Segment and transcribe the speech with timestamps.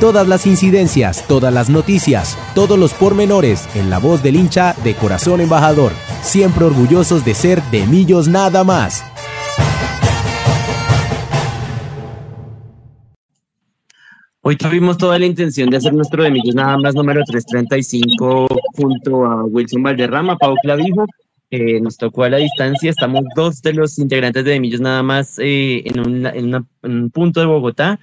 [0.00, 4.94] Todas las incidencias, todas las noticias, todos los pormenores en la voz del hincha de
[4.94, 5.90] Corazón Embajador.
[6.22, 9.02] Siempre orgullosos de ser de Millos nada más.
[14.40, 18.46] Hoy tuvimos toda la intención de hacer nuestro de Millos nada más número 335
[18.76, 21.06] junto a Wilson Valderrama, Pau Clavijo.
[21.82, 25.82] Nos tocó a la distancia, estamos dos de los integrantes de Millos nada más eh,
[25.84, 26.54] en
[26.84, 27.98] un punto de Bogotá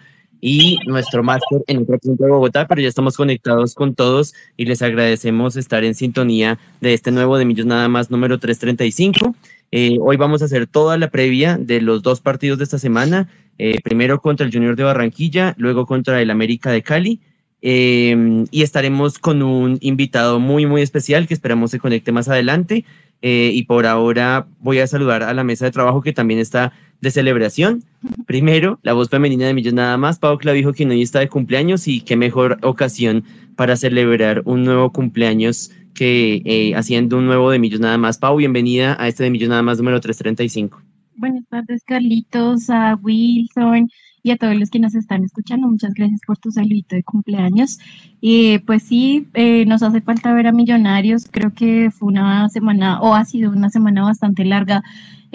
[0.48, 4.66] y nuestro máster en otro punto de Bogotá, pero ya estamos conectados con todos y
[4.66, 9.36] les agradecemos estar en sintonía de este nuevo de Millos Nada más número 335.
[9.72, 13.28] Eh, hoy vamos a hacer toda la previa de los dos partidos de esta semana,
[13.58, 17.22] eh, primero contra el Junior de Barranquilla, luego contra el América de Cali.
[17.64, 22.86] Eh, y estaremos con un invitado muy, muy especial que esperamos se conecte más adelante.
[23.28, 27.12] y por ahora voy a saludar a la mesa de trabajo que también está de
[27.12, 27.84] celebración.
[28.26, 31.88] Primero, la voz femenina de Millos Nada más, Pau Clavijo, quien hoy está de cumpleaños
[31.88, 33.24] y qué mejor ocasión
[33.56, 38.18] para celebrar un nuevo cumpleaños que eh, haciendo un nuevo de Millos Nada más.
[38.18, 40.82] Pau, bienvenida a este de Millos Nada más número 335.
[41.18, 43.88] Buenas tardes, Carlitos, a Wilson
[44.26, 45.68] y a todos los que nos están escuchando.
[45.68, 47.78] Muchas gracias por tu saludito de cumpleaños.
[48.20, 51.28] Y pues sí, eh, nos hace falta ver a Millonarios.
[51.30, 54.84] Creo que fue una semana, o ha sido una semana bastante larga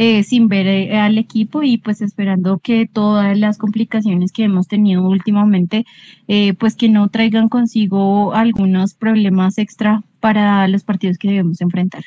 [0.03, 4.67] eh, sin ver eh, al equipo y pues esperando que todas las complicaciones que hemos
[4.67, 5.85] tenido últimamente,
[6.27, 12.03] eh, pues que no traigan consigo algunos problemas extra para los partidos que debemos enfrentar.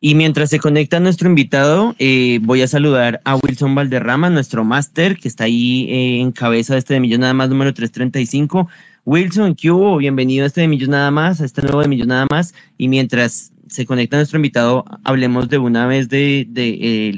[0.00, 1.94] Y mientras se conecta nuestro invitado,
[2.40, 6.94] voy a saludar a Wilson Valderrama, nuestro máster, que está ahí en cabeza de este
[6.94, 8.68] de Millón Nada Más número 335.
[9.04, 9.96] Wilson, ¿qué hubo?
[9.98, 12.52] Bienvenido a este de Millón Nada Más, a este nuevo de Millón Nada Más.
[12.78, 16.46] Y mientras se conecta nuestro invitado, hablemos de una vez de,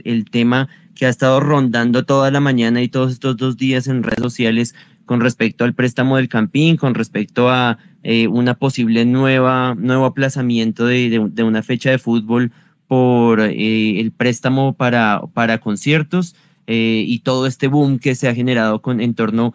[0.05, 4.05] el, tema que ha estado rondando toda la mañana y todos estos dos días en
[4.05, 4.75] redes sociales
[5.05, 10.87] con respecto al préstamo del Campín, con respecto a eh, una posible nueva, nuevo aplazamiento
[10.87, 12.53] de, una fecha de fútbol
[12.87, 16.37] por eh, el préstamo para, para conciertos
[16.69, 19.53] eh, y todo este boom que se ha generado con, en torno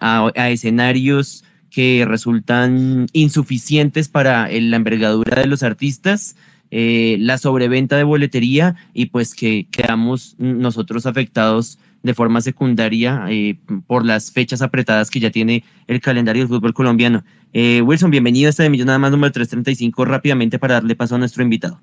[0.00, 1.44] a, a escenarios
[1.76, 6.34] que resultan insuficientes para la envergadura de los artistas,
[6.70, 13.58] eh, la sobreventa de boletería y pues que quedamos nosotros afectados de forma secundaria eh,
[13.86, 17.24] por las fechas apretadas que ya tiene el calendario del fútbol colombiano.
[17.52, 21.16] Eh, Wilson, bienvenido a este de Millón Nada más número 335 rápidamente para darle paso
[21.16, 21.78] a nuestro invitado.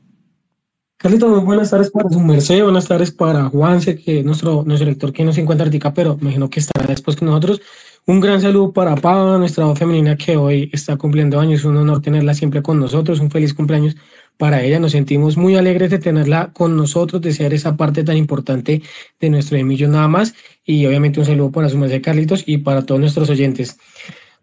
[0.97, 4.89] Carlito, muy buenas tardes para su merced, buenas tardes para Juanse, que es nuestro, nuestro
[4.89, 7.61] lector que no se encuentra ahorita, pero imagino que estará después con nosotros.
[8.05, 11.61] Un gran saludo para Pava, nuestra voz femenina que hoy está cumpliendo años.
[11.61, 13.21] Es un honor tenerla siempre con nosotros.
[13.21, 13.95] Un feliz cumpleaños
[14.37, 14.77] para ella.
[14.77, 18.81] Nos sentimos muy alegres de tenerla con nosotros, de ser esa parte tan importante
[19.21, 20.35] de nuestro Emilio nada más.
[20.65, 23.77] Y obviamente un saludo para su de Carlitos y para todos nuestros oyentes.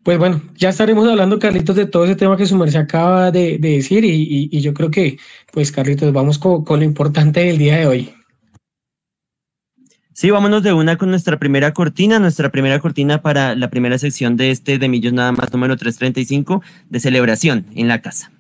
[0.03, 3.59] Pues bueno, ya estaremos hablando, Carlitos, de todo ese tema que su merced acaba de,
[3.59, 5.19] decir y, yo creo que,
[5.53, 8.15] pues, Carlitos, vamos con lo importante del día de hoy.
[10.21, 14.37] Sí, vámonos de una con nuestra primera cortina, nuestra primera cortina para la primera sección
[14.37, 18.31] de este de Millos Nada más número 335 de celebración en la casa.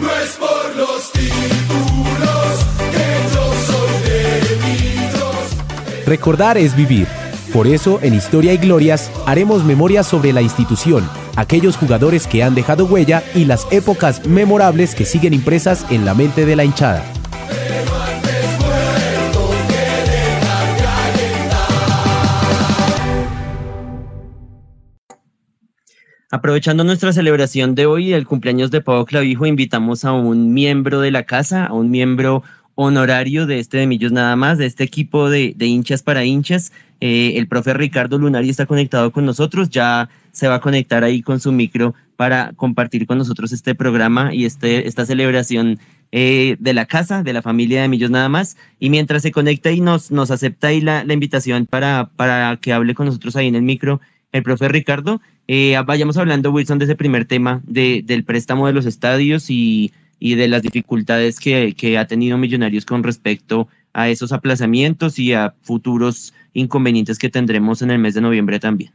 [0.00, 3.92] No es por los títulos que yo soy
[6.04, 7.06] Recordar es vivir.
[7.54, 12.56] Por eso, en Historia y Glorias, haremos memoria sobre la institución, aquellos jugadores que han
[12.56, 17.04] dejado huella y las épocas memorables que siguen impresas en la mente de la hinchada.
[26.32, 31.12] Aprovechando nuestra celebración de hoy, el cumpleaños de Pablo Clavijo, invitamos a un miembro de
[31.12, 32.42] la casa, a un miembro
[32.74, 36.72] honorario de este de Millos nada más, de este equipo de, hinchas para hinchas.
[37.00, 41.22] Eh, el profe Ricardo Lunari está conectado con nosotros, ya se va a conectar ahí
[41.22, 45.78] con su micro para compartir con nosotros este programa y este, esta celebración
[46.12, 48.56] eh, de la casa, de la familia de Millos nada más.
[48.78, 52.72] Y mientras se conecta y nos, nos acepta ahí la, la invitación para, para que
[52.72, 54.00] hable con nosotros ahí en el micro,
[54.32, 58.72] el profe Ricardo, eh, vayamos hablando, Wilson, de ese primer tema de, del préstamo de
[58.72, 65.18] los estadios y, de las dificultades que, ha tenido Millonarios con respecto a esos aplazamientos
[65.18, 68.92] y a futuros inconvenientes que tendremos en el mes de noviembre también.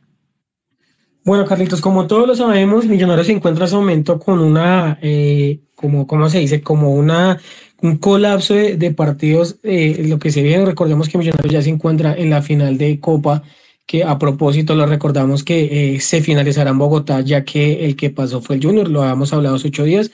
[1.24, 5.60] Bueno, Carlitos, como todos lo sabemos, Millonarios se encuentra en ese momento con una, eh,
[5.76, 6.62] como, ¿cómo se dice?
[6.62, 7.40] Como una,
[7.82, 9.58] un colapso de, partidos.
[9.64, 13.00] Eh, lo que se viene, recordemos que Millonarios ya se encuentra en la final de
[13.00, 13.44] Copa
[13.90, 18.12] que a propósito lo recordamos que eh, se finalizará en Bogotá, ya que el que
[18.12, 20.12] pasó fue el Junior, lo habíamos hablado hace ocho días.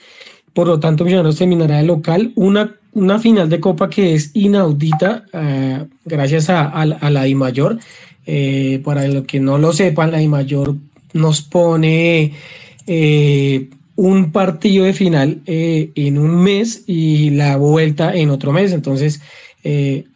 [0.56, 2.32] Por lo tanto, Millonarios terminará de local.
[2.34, 7.78] Una, una final de Copa que es inaudita, eh, gracias a, a, la I mayor.
[8.24, 10.74] Eh, para los que no lo sepan, la I mayor
[11.12, 12.32] nos pone
[12.86, 18.72] eh, un partido de final eh, en un mes y la vuelta en otro mes.
[18.72, 19.20] Entonces,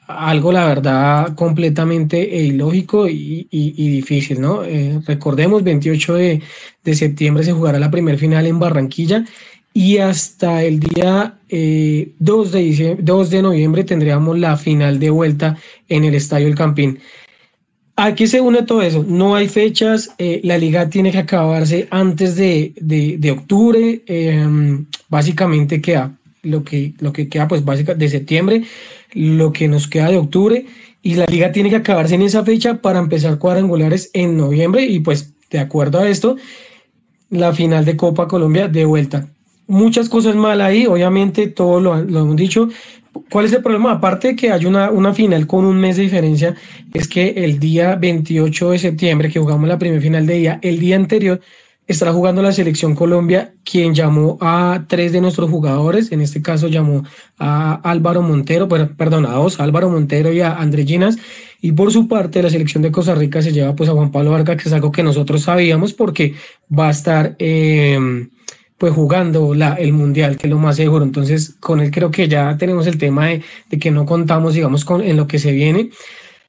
[0.06, 4.62] algo, la verdad, completamente ilógico y, difícil, ¿no?
[5.04, 6.40] recordemos, 28 de,
[6.84, 9.24] de, septiembre se jugará la primera final en Barranquilla
[9.72, 15.56] y hasta el día 2, de 2 de noviembre tendríamos la final de vuelta
[15.88, 16.98] en el Estadio El Campín.
[17.96, 19.04] Aquí se une todo eso.
[19.06, 20.14] No hay fechas.
[20.16, 24.02] Eh, la liga tiene que acabarse antes de, de, octubre.
[24.06, 28.62] Em, básicamente queda lo que, lo que queda, pues, básicamente de septiembre,
[29.12, 30.64] lo que nos queda de octubre.
[31.02, 34.84] Y la liga tiene que acabarse en esa fecha para empezar cuadrangulares en noviembre.
[34.86, 36.36] Y pues, de acuerdo a esto,
[37.28, 39.28] la final de Copa Colombia de vuelta.
[39.70, 42.68] Muchas cosas mal ahí, obviamente, todo lo, lo hemos dicho.
[43.30, 43.92] ¿Cuál es el problema?
[43.92, 46.56] Aparte de que hay una, una final con un mes de diferencia,
[46.92, 50.80] es que el día 28 de septiembre, que jugamos la primera final de día, el
[50.80, 51.40] día anterior
[51.86, 56.66] estará jugando la selección Colombia, quien llamó a tres de nuestros jugadores, en este caso
[56.66, 57.04] llamó
[57.38, 61.16] a Álvaro Montero, perdón, a dos, Álvaro Montero y a André Ginas,
[61.60, 64.32] y por su parte la selección de Costa Rica se lleva pues a Juan Pablo
[64.32, 66.34] Vargas, que es algo que nosotros sabíamos porque
[66.76, 67.36] va a estar...
[67.38, 68.26] Eh,
[68.80, 71.04] pues jugando la, el mundial, que es lo más seguro.
[71.04, 73.42] Entonces, con él creo que ya tenemos el tema de,
[73.78, 75.90] que no contamos, digamos, con en lo que se viene.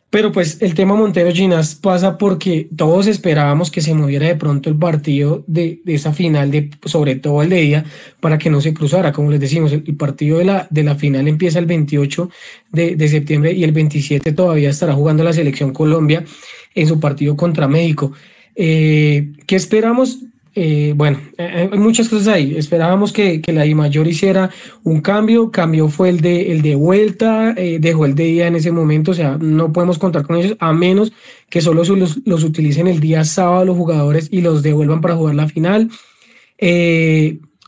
[0.09, 4.69] Pero pues el tema Montero Ginas pasa porque todos esperábamos que se moviera de pronto
[4.69, 7.85] el partido de, de, esa final, de, sobre todo el de día,
[8.21, 9.11] para que no se cruzara.
[9.11, 12.29] Como les decimos, el, partido de la, de la final empieza el 28
[12.71, 16.23] de, de septiembre y el 27 todavía estará jugando la selección Colombia
[16.75, 18.13] en su partido contra México.
[18.55, 20.19] Eh, ¿Qué esperamos?
[20.53, 22.55] Eh, bueno, eh, hay muchas cosas ahí.
[22.57, 24.49] Esperábamos que, que la I mayor hiciera
[24.83, 25.51] un cambio.
[25.51, 29.11] Cambio fue el de, el de vuelta, eh, dejó el de día en ese momento.
[29.11, 31.13] O sea, no podemos contar con ellos a menos
[31.49, 35.35] que solo los, los utilicen el día sábado los jugadores y los devuelvan para jugar
[35.35, 35.89] la final.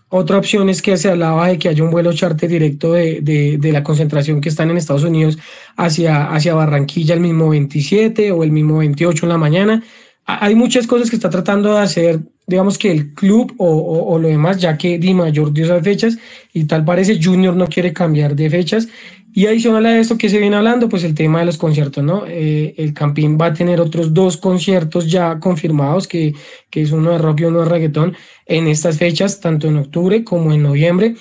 [0.09, 3.57] otra opción es que se hablaba de que haya un vuelo charter directo de, de,
[3.57, 5.37] de, la concentración que están en Estados Unidos
[5.75, 9.83] hacia, hacia Barranquilla el mismo 27 o el mismo 28 en la mañana.
[10.25, 14.59] Hay muchas cosas que está tratando de hacer digamos que el club o, lo demás,
[14.59, 16.17] ya que Di Mayor dio esas fechas
[16.53, 18.87] y tal parece Junior no quiere cambiar de fechas.
[19.35, 22.23] Y adicional a esto que se viene hablando, pues el tema de los conciertos, ¿no?
[22.27, 26.35] Eh, el Campín va a tener otros dos conciertos ya confirmados, que,
[26.69, 28.15] que es uno de rock y uno de reggaetón,
[28.45, 31.15] en estas fechas, tanto en octubre como en noviembre.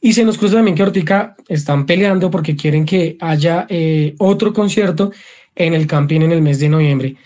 [0.00, 4.52] Y se nos cruza también que Ortica están peleando porque quieren que haya eh, otro
[4.52, 5.10] concierto
[5.56, 7.16] en el Campín en el mes de noviembre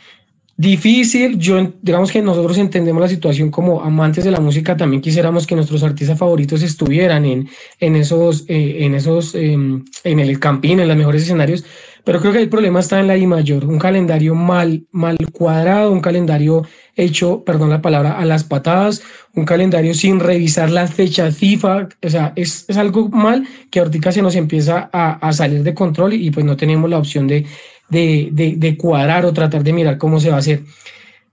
[0.61, 1.39] difícil.
[1.39, 5.55] Yo, digamos que nosotros entendemos la situación como amantes de la música, también quisiéramos que
[5.55, 7.49] nuestros artistas favoritos estuvieran en,
[7.81, 11.65] en esos, eh, en esos, em, en el campín, en los mejores escenarios.
[12.05, 15.93] Pero creo que el problema está en la I mayor, un calendario mal, mal cuadrado,
[15.93, 19.03] un calendario hecho, perdón la palabra, a las patadas,
[19.35, 24.13] un calendario sin revisar las fechas FIFA, o sea, es, es algo mal que ahorita
[24.13, 27.47] se nos empieza a, a salir de control y pues no tenemos la opción de
[27.91, 30.63] de, de, cuadrar o tratar de mirar cómo se va a hacer.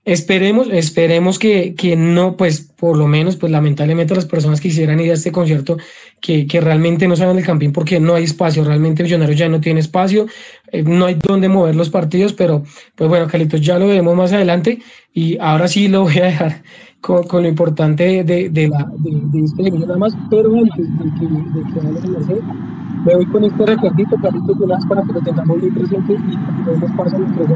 [0.05, 5.01] Esperemos, esperemos que, que, no, pues por lo menos, pues lamentablemente las personas que quisieran
[5.01, 5.77] ir a este concierto,
[6.21, 9.59] que, que realmente no salgan del campín porque no hay espacio, realmente Millonarios ya no
[9.59, 10.27] tiene espacio,
[10.71, 12.63] eh, no hay dónde mover los partidos, pero
[12.95, 14.79] pues bueno, Carlitos, ya lo veremos más adelante.
[15.13, 16.63] Y ahora sí lo voy a dejar
[17.01, 21.03] con, con lo importante de, de la de, de este nada más, pero antes de
[21.19, 25.71] que, de que me voy con este recuerdito, Carlitos Jonás, para que lo tengamos muy
[25.71, 27.55] presente y podemos pasar a nuestro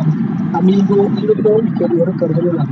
[0.53, 2.71] amigo, ídolo y querido Ricardo Leonardo.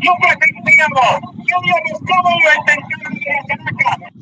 [0.00, 4.18] Yo presentíamos, yo habíamos todo lo intención de Caracas.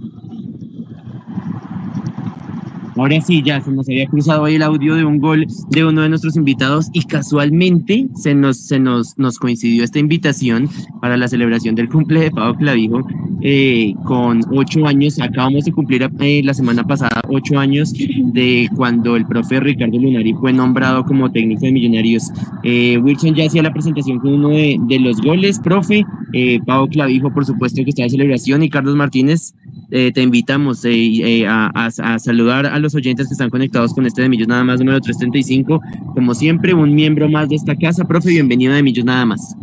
[3.07, 6.03] Ahora sí, ya se nos había cruzado ahí el audio de un gol de uno
[6.03, 10.69] de nuestros invitados y casualmente se nos, se nos, nos coincidió esta invitación
[11.01, 13.07] para la celebración del cumple de Pablo Clavijo
[13.43, 15.21] eh, con ocho años.
[15.21, 20.33] Acabamos de cumplir eh, la semana pasada ocho años de cuando el profe Ricardo Lunari
[20.33, 22.33] fue nombrado como técnico de Millonarios.
[22.65, 26.05] Eh, Wilson ya hacía la presentación con uno de, de los goles, profe.
[26.33, 29.55] Eh, Pablo Clavijo, por supuesto, que está de celebración y Carlos Martínez
[29.91, 34.23] eh, te invitamos eh, eh, a, saludar a los oyentes que están conectados con este
[34.23, 35.81] de Millos Nada Más número 335.
[36.15, 38.05] Como siempre, un miembro más de esta casa.
[38.05, 39.57] Profe, bienvenido de Millos Nada Más.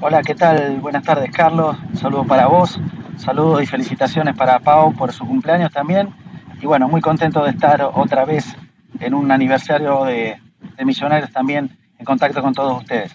[0.00, 0.80] Hola, ¿qué tal?
[0.80, 1.76] Buenas tardes, Carlos.
[1.94, 2.80] Saludos para vos.
[3.16, 6.08] Saludos y felicitaciones para Pau por su cumpleaños también.
[6.62, 8.56] Y bueno, muy contento de estar otra vez
[8.98, 10.36] en un aniversario de,
[10.78, 13.14] de Millonarios también en contacto con todos ustedes.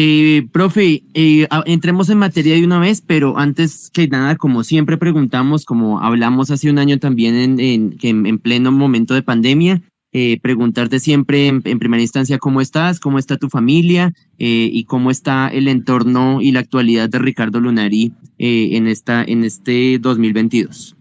[0.00, 4.96] Eh, profe, eh, entremos en materia de una vez, pero antes que nada, como siempre
[4.96, 7.58] preguntamos, como hablamos hace un año también en,
[8.00, 13.18] en, en pleno momento de pandemia, eh, preguntarte siempre en, primera instancia cómo estás, cómo
[13.18, 18.12] está tu familia eh, y cómo está el entorno y la actualidad de Ricardo Lunari
[18.38, 20.96] eh, en, esta, en este 2022.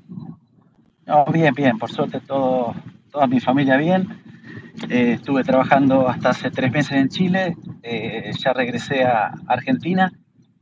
[1.32, 2.74] bien, bien, por suerte todo,
[3.12, 4.10] toda mi familia bien.
[4.89, 7.55] Estuve trabajando hasta hace tres meses en Chile,
[8.38, 10.12] ya regresé a Argentina.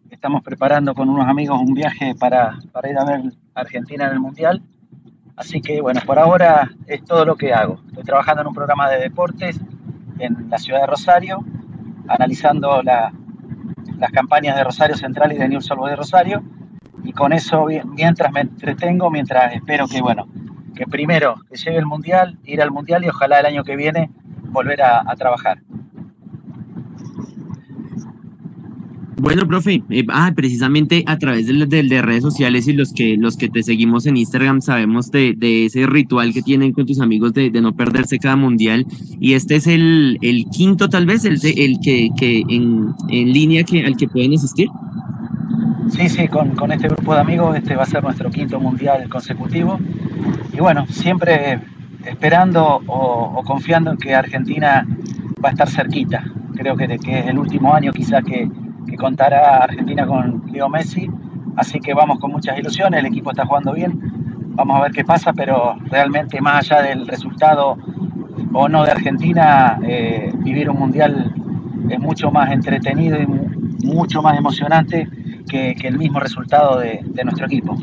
[0.09, 3.21] Estamos preparando con unos amigos un viaje para, para ir a ver
[3.53, 4.61] Argentina en el Mundial
[5.35, 7.81] Así que bueno, por ahora es todo lo que hago.
[7.87, 9.59] Estoy trabajando en un programa de deportes
[10.19, 11.43] en la ciudad de Rosario,
[12.07, 13.11] analizando las
[14.13, 16.41] campañas de Rosario Central y de New Solvo de Rosario.
[17.03, 20.27] Y con eso, mientras me entretengo, mientras espero que, bueno,
[20.75, 24.09] que primero que llegue el Mundial, ir al Mundial y ojalá el año que viene
[24.51, 25.59] volver a trabajar.
[29.17, 33.37] Bueno, profe, eh, ah, precisamente a través de, de, redes sociales y los que los
[33.37, 37.49] que te seguimos en Instagram sabemos de, ese ritual que tienen con tus amigos de,
[37.49, 38.85] no perderse cada mundial
[39.19, 40.19] y este es el,
[40.51, 44.67] quinto tal vez, el, el que, que en, línea que, al que pueden asistir.
[45.89, 49.79] Sí, sí, con, este grupo de amigos este va a ser nuestro quinto mundial consecutivo
[50.53, 51.59] y bueno, siempre
[52.05, 54.85] esperando o, confiando en que Argentina
[55.43, 56.23] va a estar cerquita.
[56.55, 58.49] Creo que, es el último año quizás que
[58.85, 61.09] que contará Argentina con Leo Messi.
[61.55, 63.97] Así que vamos con muchas ilusiones, el equipo está jugando bien,
[64.55, 67.77] vamos a ver qué pasa, pero realmente más allá del resultado
[68.51, 71.33] o no de Argentina, eh, vivir un mundial
[71.89, 73.25] es mucho más entretenido y
[73.85, 75.07] mucho más emocionante
[75.49, 77.77] que, el mismo resultado de nuestro equipo.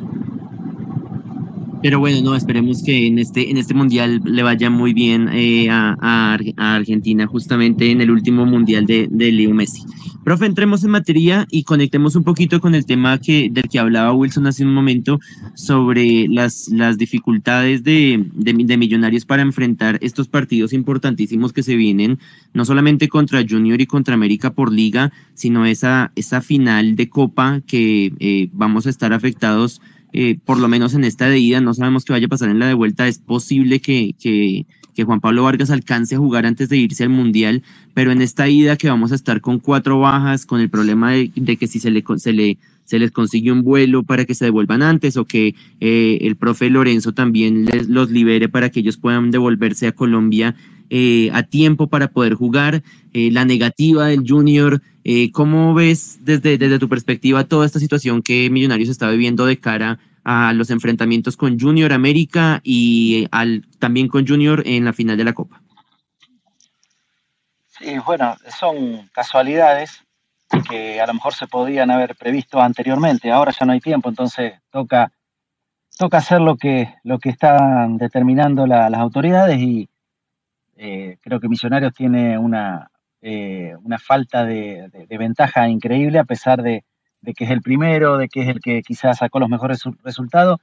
[1.82, 5.68] Pero bueno, no, esperemos que en este, en este mundial le vaya muy bien eh,
[5.70, 9.82] a, Argentina, justamente en el último mundial de, de Leo Messi.
[10.24, 14.12] Profe, entremos en materia y conectemos un poquito con el tema que, del que hablaba
[14.12, 15.18] Wilson hace un momento
[15.56, 22.20] sobre las, las dificultades de, de, Millonarios para enfrentar estos partidos importantísimos que se vienen,
[22.54, 27.60] no solamente contra Junior y contra América por liga, sino esa, esa final de Copa
[27.66, 29.80] que eh, vamos a estar afectados
[30.12, 32.58] eh, por lo menos en esta de ida, no sabemos qué vaya a pasar en
[32.58, 36.68] la de vuelta, es posible que, que, que, Juan Pablo Vargas alcance a jugar antes
[36.68, 37.62] de irse al Mundial,
[37.94, 41.56] pero en esta ida que vamos a estar con cuatro bajas, con el problema de,
[41.56, 44.82] que si se, le, se, le, se les consigue un vuelo para que se devuelvan
[44.82, 49.30] antes o que eh, el profe Lorenzo también les, los libere para que ellos puedan
[49.30, 50.54] devolverse a Colombia
[50.90, 52.82] eh, a tiempo para poder jugar,
[53.14, 58.48] la negativa del junior, eh, ¿Cómo ves desde, desde tu perspectiva toda esta situación que
[58.50, 64.26] Millonarios está viviendo de cara a los enfrentamientos con Junior América y al, también con
[64.26, 65.60] Junior en la final de la Copa?
[67.66, 70.04] Sí, bueno, son casualidades
[70.60, 73.30] que a lo mejor se podían haber previsto anteriormente.
[73.30, 75.12] Ahora ya no hay tiempo, entonces toca,
[75.96, 79.88] toca hacer lo que, lo que están determinando las autoridades y
[80.76, 82.90] eh, creo que Millonarios tiene una,
[83.20, 86.84] eh, una falta de, ventaja increíble a pesar de,
[87.36, 90.58] que es el primero, de que es el que quizás sacó los mejores resultados.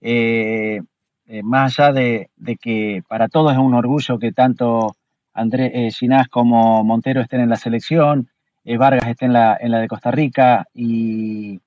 [0.00, 0.80] Eh,
[1.44, 2.30] más allá de,
[2.60, 4.96] que para todos es un orgullo que tanto
[5.32, 8.28] Andrés Ginás como Montero estén en la selección,
[8.64, 11.60] Vargas esté en la, en la de Costa Rica y,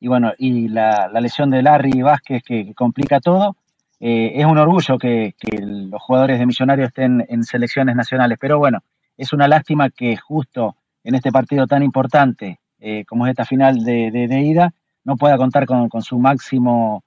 [0.00, 3.56] bueno, y la, lesión de Larry Vázquez que, complica todo.
[4.00, 8.80] es un orgullo que, los jugadores de Millonarios estén en selecciones nacionales, pero bueno,
[9.16, 13.84] es una lástima que justo en este partido tan importante eh, como es esta final
[13.84, 14.72] de, ida,
[15.04, 17.04] no pueda contar con, su máximo,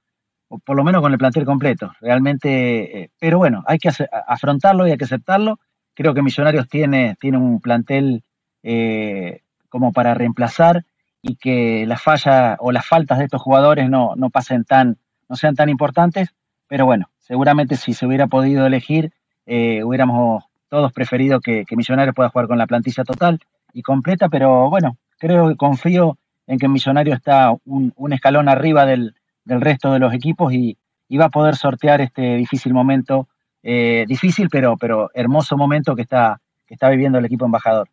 [0.48, 1.92] o por lo menos con el plantel completo.
[2.02, 3.90] Realmente, eh, pero bueno, hay que
[4.28, 5.60] afrontarlo y hay que aceptarlo.
[5.94, 8.24] Creo que Millonarios tiene, tiene un plantel
[8.64, 10.86] eh, como para reemplazar
[11.22, 14.98] y que las fallas o las faltas de estos jugadores no, no pasen tan,
[15.28, 16.30] no sean tan importantes.
[16.68, 19.12] Pero bueno, seguramente si se hubiera podido elegir,
[19.46, 23.40] hubiéramos todos preferido que, Millonarios pueda jugar con la plantilla total
[23.74, 29.14] y completa, pero bueno, creo que confío en que Millonario está un, escalón arriba del,
[29.46, 30.78] resto de los equipos y,
[31.20, 33.28] va a poder sortear este difícil momento,
[33.64, 37.90] eh, difícil pero, pero hermoso momento que está, que está viviendo el equipo embajador.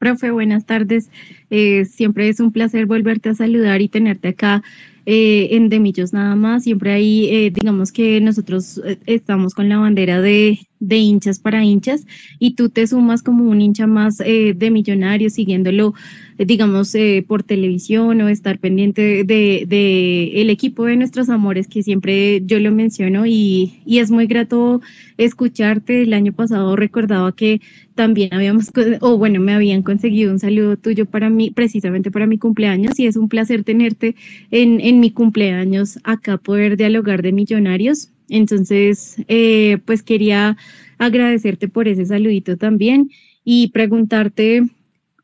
[0.00, 1.10] Profe, buenas tardes.
[1.50, 4.62] Eh, siempre es un placer volverte a saludar y tenerte acá
[5.06, 9.78] eh, en Demillos nada más, siempre hay, eh, digamos que nosotros eh, estamos con la
[9.78, 12.06] bandera de, de, hinchas para hinchas
[12.38, 15.94] y tú te sumas como un hincha más de millonarios siguiéndolo,
[16.38, 16.94] digamos,
[17.26, 22.58] por televisión o estar pendiente de, de, el equipo de nuestros amores que siempre yo
[22.60, 24.80] lo menciono y, y es muy grato
[25.18, 26.02] escucharte.
[26.02, 27.60] El año pasado recordaba que
[28.00, 32.38] también habíamos, o bueno, me habían conseguido un saludo tuyo para mí, precisamente para mi
[32.38, 34.16] cumpleaños, y es un placer tenerte
[34.50, 38.10] en, en mi cumpleaños acá, poder dialogar de millonarios.
[38.28, 40.56] Entonces, eh, pues quería
[40.98, 43.10] agradecerte por ese saludito también
[43.44, 44.68] y preguntarte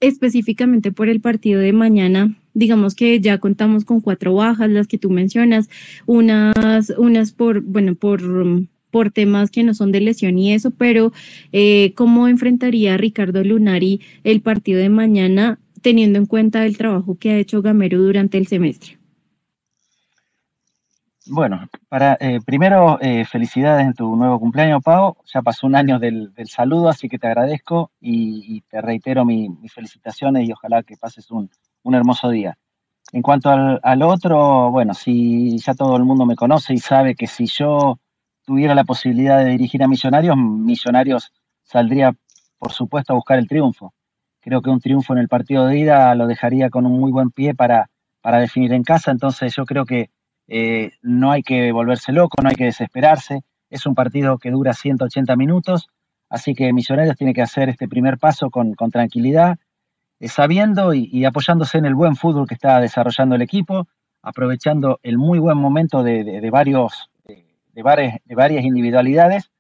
[0.01, 2.37] específicamente por el partido de mañana.
[2.55, 5.69] Digamos que ya contamos con cuatro bajas, las que tú mencionas,
[6.07, 8.23] unas, unas por, bueno, por
[8.91, 11.13] por temas que no son de lesión y eso, pero
[11.53, 17.31] eh, ¿cómo enfrentaría Ricardo Lunari el partido de mañana teniendo en cuenta el trabajo que
[17.31, 18.97] ha hecho Gamero durante el semestre?
[21.29, 25.17] Bueno, para eh, primero eh, felicidades en tu nuevo cumpleaños, Pau.
[25.25, 30.49] Ya pasó un año del, saludo, así que te agradezco y, te reitero mis felicitaciones
[30.49, 31.51] y ojalá que pases un,
[31.93, 32.57] hermoso día.
[33.13, 37.17] En cuanto al, al, otro, bueno, si ya todo el mundo me conoce y sabe
[37.17, 37.99] que si yo
[38.45, 41.33] tuviera la posibilidad de dirigir a Millonarios, Millonarios
[41.65, 42.15] saldría,
[42.59, 43.95] por supuesto, a buscar el triunfo.
[44.41, 47.31] Creo que un triunfo en el partido de ida lo dejaría con un muy buen
[47.33, 47.91] pie para,
[48.21, 50.11] para definir en casa, entonces yo creo que
[50.49, 53.43] eh, no hay que volverse loco, no hay que desesperarse.
[53.71, 55.89] Es un partido que dura 180 minutos,
[56.29, 59.59] así que Millonarios tiene que hacer este primer paso con, con tranquilidad,
[60.21, 63.87] eh, sabiendo y, apoyándose en el buen fútbol que está desarrollando el equipo,
[64.23, 67.11] aprovechando el muy buen momento de varios
[67.77, 69.51] de varias, de varias individualidades,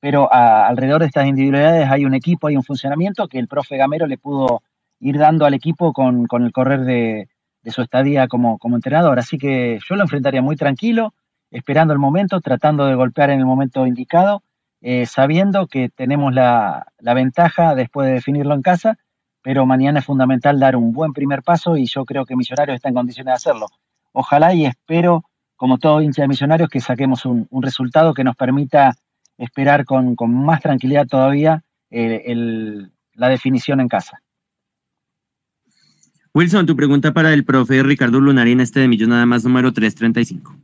[0.00, 4.06] pero alrededor de estas individualidades hay un equipo, hay un funcionamiento que el profe Gamero
[4.06, 4.62] le pudo
[5.00, 7.28] ir dando al equipo con, el correr de,
[7.70, 9.18] su estadía como, como, entrenador.
[9.18, 11.14] Así que yo lo enfrentaría muy tranquilo,
[11.50, 14.42] esperando el momento, tratando de golpear en el momento indicado,
[14.80, 18.98] eh, sabiendo que tenemos la, la, ventaja después de definirlo en casa,
[19.42, 22.88] pero mañana es fundamental dar un buen primer paso y yo creo que Millonarios está
[22.88, 23.66] en condiciones de hacerlo.
[24.12, 25.24] Ojalá y espero
[25.58, 28.94] como todo hincha de Millonarios, que saquemos un, resultado que nos permita
[29.36, 32.32] esperar con, más tranquilidad todavía eh,
[33.14, 34.22] la definición en casa.
[36.38, 40.54] Wilson, tu pregunta para el profe Ricardo Lunarín, este de Millón nada más número 335.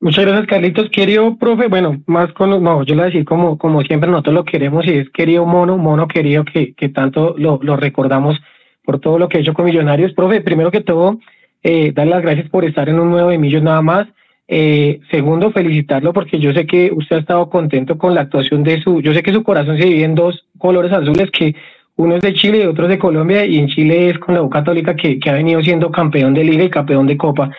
[0.00, 0.90] Muchas gracias, Carlitos.
[0.90, 4.34] Querido profe, bueno, más con, no, yo le voy a decir como, como siempre nosotros
[4.34, 8.36] lo queremos y es querido mono, mono querido que, que tanto lo, lo recordamos
[8.82, 10.12] por todo lo que ha hecho con Millonarios.
[10.14, 11.20] Profe, primero que todo,
[11.62, 14.08] eh, darle las gracias por estar en un nuevo de Millos nada más.
[14.48, 18.82] Eh, segundo, felicitarlo porque yo sé que usted ha estado contento con la actuación de
[18.82, 21.54] su, yo sé que su corazón se divide en dos colores azules, que
[22.00, 24.42] uno es de Chile y otro es de Colombia, y en Chile es con la
[24.42, 27.50] U Católica que, que ha venido siendo campeón de liga y campeón de copa.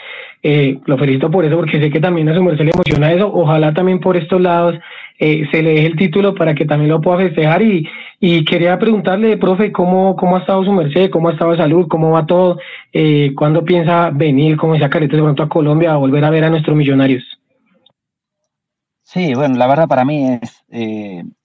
[0.43, 3.32] Eh, lo felicito por eso porque sé que también a su merced le emociona eso.
[3.32, 4.75] Ojalá también por estos lados
[5.19, 7.88] eh, se le deje el título para que también lo pueda festejar y,
[8.19, 12.10] y quería preguntarle, profe, ¿cómo, cómo ha estado su merced, cómo ha estado salud, cómo
[12.10, 12.58] va todo,
[12.91, 16.45] eh, cuándo piensa venir, como decía Careta, de pronto a Colombia a volver a ver
[16.45, 17.23] a nuestros millonarios.
[19.04, 20.63] Sí, bueno, la verdad para mí es,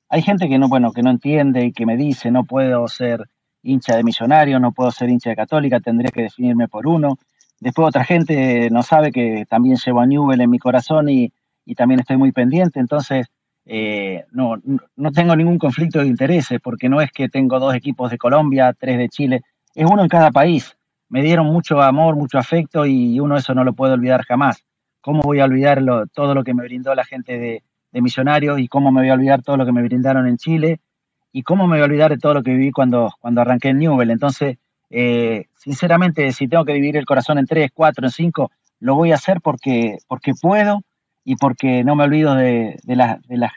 [0.08, 3.24] hay gente que no, bueno, que no entiende y que me dice, no puedo ser
[3.62, 7.18] hincha de millonario, no puedo ser hincha de católica, tendría que definirme por uno.
[7.58, 11.32] Después otra gente no sabe que también llevo a Newell en mi corazón y,
[11.64, 13.26] y también estoy muy pendiente, entonces
[13.64, 14.54] eh, no,
[14.94, 18.72] no tengo ningún conflicto de intereses, porque no es que tengo dos equipos de Colombia,
[18.78, 19.42] tres de Chile,
[19.74, 20.76] es uno en cada país.
[21.08, 24.64] Me dieron mucho amor, mucho afecto y uno eso no lo puede olvidar jamás.
[25.00, 27.62] ¿Cómo voy a olvidar todo lo que me brindó la gente de,
[27.96, 30.80] de Millonarios y cómo me voy a olvidar todo lo que me brindaron en Chile
[31.32, 33.78] y cómo me voy a olvidar de todo lo que viví cuando, cuando arranqué en
[33.78, 34.10] Newell?
[34.10, 34.58] Entonces,
[34.90, 39.12] eh, sinceramente, si tengo que dividir el corazón en tres, cuatro, en cinco, lo voy
[39.12, 40.82] a hacer porque, porque puedo
[41.24, 43.52] y porque no me olvido de, las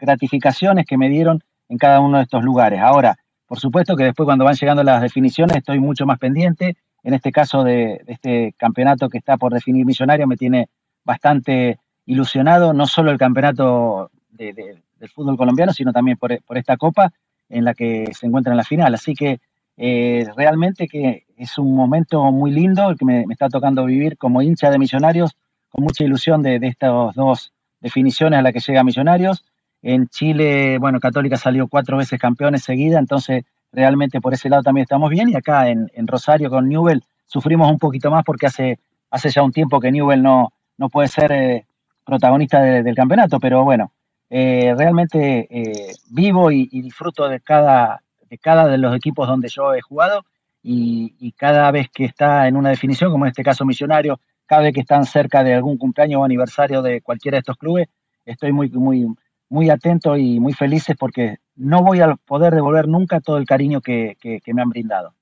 [0.00, 2.80] gratificaciones que me dieron en cada uno de estos lugares.
[2.80, 6.76] Ahora, por supuesto que después cuando van llegando las definiciones estoy mucho más pendiente.
[7.04, 10.68] En este caso de, este campeonato que está por definir millonario me tiene
[11.04, 14.82] bastante ilusionado, no solo el campeonato del
[15.14, 17.12] fútbol colombiano, sino también por, esta copa
[17.48, 18.94] en la que se encuentra en la final.
[18.94, 19.40] Así que
[19.76, 24.16] eh, realmente que es un momento muy lindo el que me, me, está tocando vivir
[24.16, 25.36] como hincha de millonarios
[25.76, 29.44] con mucha ilusión de, estas dos definiciones a las que llega Millonarios.
[29.82, 34.84] En Chile, bueno, Católica salió cuatro veces campeones seguida, entonces realmente por ese lado también
[34.84, 35.28] estamos bien.
[35.28, 38.78] Y acá en, Rosario con Newell sufrimos un poquito más porque hace,
[39.10, 41.66] hace ya un tiempo que Newell no, no puede ser eh,
[42.06, 43.92] protagonista del campeonato, pero bueno,
[44.30, 49.74] eh, realmente eh, vivo y, disfruto de cada, de cada de los equipos donde yo
[49.74, 50.24] he jugado
[50.62, 54.72] y, cada vez que está en una definición, como en este caso Millonario, cada vez
[54.72, 57.88] que están cerca de algún cumpleaños o aniversario de cualquiera de estos clubes,
[58.24, 59.06] estoy muy, muy,
[59.48, 63.80] muy atento y muy felices porque no voy a poder devolver nunca todo el cariño
[63.80, 64.16] que
[64.46, 65.14] me han brindado.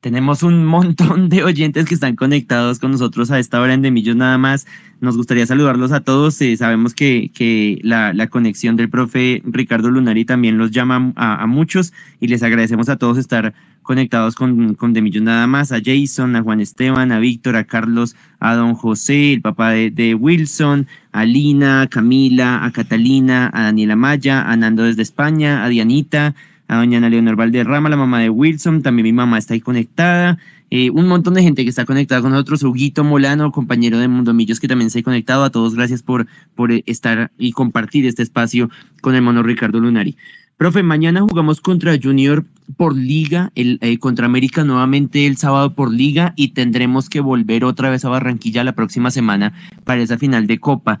[0.00, 3.90] Tenemos un montón de oyentes que están conectados con nosotros a esta hora en De
[3.90, 4.66] Millos nada más.
[5.00, 6.40] Nos gustaría saludarlos a todos.
[6.42, 11.46] Eh, sabemos que, que la, la, conexión del profe Ricardo Lunari también los llama a,
[11.46, 15.80] muchos y les agradecemos a todos estar conectados con, con De Millos nada más, a
[15.82, 20.14] Jason, a Juan Esteban, a Víctor, a Carlos, a don José, el papá de, de
[20.14, 25.68] Wilson, a Lina, a Camila, a Catalina, a Daniela Maya, a Nando desde España, a
[25.68, 26.34] Dianita,
[26.68, 30.38] a doña Leonor Valderrama, la mamá de Wilson, también mi mamá está ahí conectada,
[30.70, 34.34] eh, un montón de gente que está conectada con nosotros, Huguito Molano, compañero de Mundo
[34.34, 38.22] Millos, que también se ha conectado, a todos gracias por, por estar y compartir este
[38.22, 38.68] espacio
[39.00, 40.16] con el mono Ricardo Lunari.
[40.56, 42.44] Profe, mañana jugamos contra Junior
[42.78, 47.62] por liga, el, eh, contra América nuevamente el sábado por liga y tendremos que volver
[47.62, 49.52] otra vez a Barranquilla la próxima semana
[49.84, 50.98] para esa final de Copa.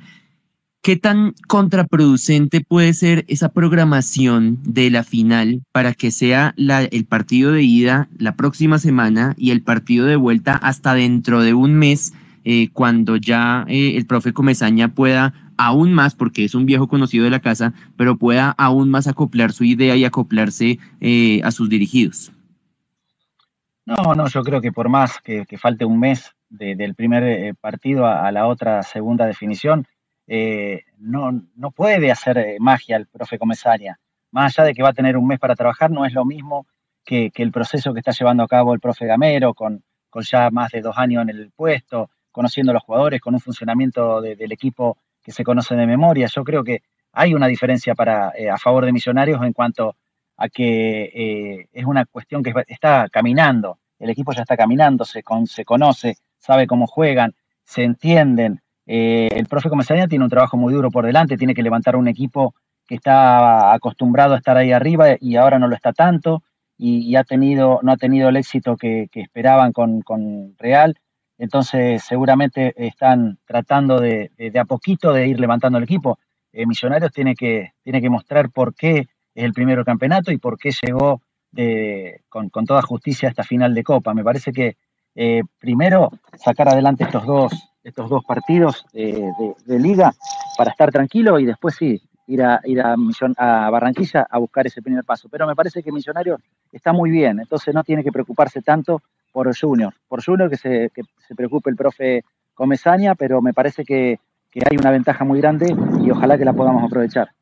[0.86, 7.50] ¿Qué tan contraproducente puede ser esa programación de la final para que sea el partido
[7.50, 12.14] de ida la próxima semana y el partido de vuelta hasta dentro de un mes,
[12.44, 17.24] eh, cuando ya eh, el profe Comezaña pueda aún más, porque es un viejo conocido
[17.24, 21.68] de la casa, pero pueda aún más acoplar su idea y acoplarse eh, a sus
[21.68, 22.30] dirigidos?
[23.86, 28.30] No, no, yo creo que por más que, falte un mes del primer partido a
[28.30, 29.84] la otra segunda definición,
[30.26, 33.98] eh, no, no, puede hacer eh, magia el profe Comesaria.
[34.32, 36.66] Más allá de que va a tener un mes para trabajar, no es lo mismo
[37.04, 40.72] que, el proceso que está llevando a cabo el profe Gamero, con, con, ya más
[40.72, 44.98] de dos años en el puesto, conociendo a los jugadores, con un funcionamiento del equipo
[45.22, 46.26] que se conoce de memoria.
[46.26, 49.96] Yo creo que hay una diferencia para, eh, a favor de Millonarios en cuanto
[50.36, 53.78] a que es una cuestión que está caminando.
[53.98, 57.34] El equipo ya está caminando, se, se conoce, sabe cómo juegan,
[57.64, 61.62] se entienden, eh, el profe Comesaña tiene un trabajo muy duro por delante, tiene que
[61.62, 62.54] levantar un equipo
[62.86, 66.42] que está acostumbrado a estar ahí arriba y ahora no lo está tanto
[66.78, 70.94] y, ha tenido, no ha tenido el éxito que, esperaban con, Real.
[71.38, 76.18] Entonces seguramente están tratando de, a poquito de ir levantando el equipo.
[76.52, 80.58] Eh, Millonarios tiene que, tiene que mostrar por qué es el primero campeonato y por
[80.58, 81.22] qué llegó
[82.28, 84.14] con, toda justicia a esta final de Copa.
[84.14, 84.76] Me parece que
[85.14, 87.52] eh, primero sacar adelante estos dos,
[87.86, 90.12] estos dos partidos de, liga
[90.58, 92.96] para estar tranquilo y después sí, ir a, ir a,
[93.36, 95.28] a, Barranquilla a buscar ese primer paso.
[95.30, 96.38] Pero me parece que Millonario
[96.72, 99.94] está muy bien, entonces no tiene que preocuparse tanto por Junior.
[100.08, 104.18] Por Junior que se, que se preocupe el profe Comesaña, pero me parece que,
[104.50, 107.35] que hay una ventaja muy grande y ojalá que la podamos aprovechar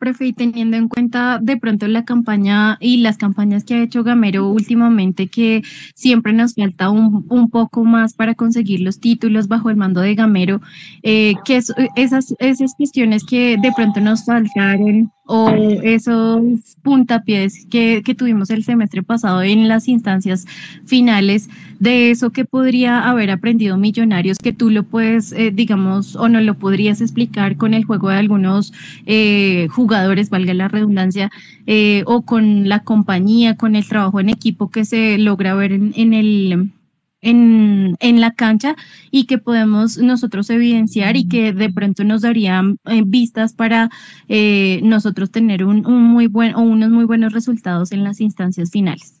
[0.00, 4.02] profe, y teniendo en cuenta de pronto la campaña y las campañas que ha hecho
[4.02, 5.62] Gamero últimamente, que
[5.94, 10.60] siempre nos falta un, poco más para conseguir los títulos bajo el mando de Gamero,
[11.02, 15.48] eh, que esas, esas cuestiones que de pronto nos faltaron o
[15.84, 16.42] esos
[16.82, 20.44] puntapiés que, que, tuvimos el semestre pasado en las instancias
[20.86, 26.28] finales, de eso que podría haber aprendido Millonarios, que tú lo puedes, eh, digamos, o
[26.28, 28.72] no lo podrías explicar con el juego de algunos
[29.06, 31.30] eh, jugadores, valga la redundancia,
[31.66, 36.12] eh, o con la compañía, con el trabajo en equipo que se logra ver en
[36.12, 36.72] el
[37.22, 38.74] en, en, la cancha
[39.10, 43.90] y que podemos nosotros evidenciar y que de pronto nos darían eh, vistas para
[44.28, 49.20] eh, nosotros tener un, muy buen o unos muy buenos resultados en las instancias finales.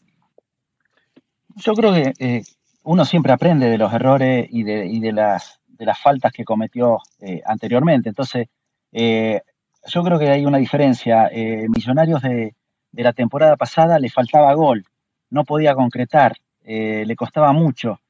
[1.56, 2.42] Yo creo que eh,
[2.84, 6.98] uno siempre aprende de los errores y de, de, las, de las faltas que cometió
[7.44, 8.08] anteriormente.
[8.08, 8.48] Entonces,
[8.92, 11.30] yo creo que hay una diferencia.
[11.68, 12.54] Millonarios de,
[12.92, 14.84] de la temporada pasada le faltaba gol,
[15.30, 16.36] no podía concretar.
[16.64, 18.00] Eh, le costaba mucho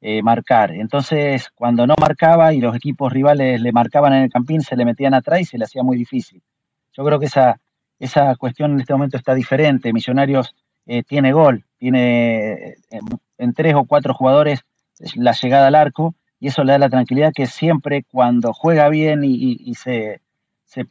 [0.00, 0.72] eh, marcar.
[0.72, 4.84] Entonces, cuando no marcaba y los equipos rivales le marcaban en el campín, se le
[4.84, 6.42] metían atrás y se le hacía muy difícil.
[6.92, 7.60] Yo creo que esa,
[7.98, 9.92] esa cuestión en este momento está diferente.
[9.92, 10.54] Millonarios
[10.86, 12.76] eh, tiene gol, tiene
[13.38, 14.64] en, tres o cuatro jugadores
[15.14, 19.22] la llegada al arco y eso le da la tranquilidad que siempre cuando juega bien
[19.22, 20.20] y, se,
[20.64, 20.84] se,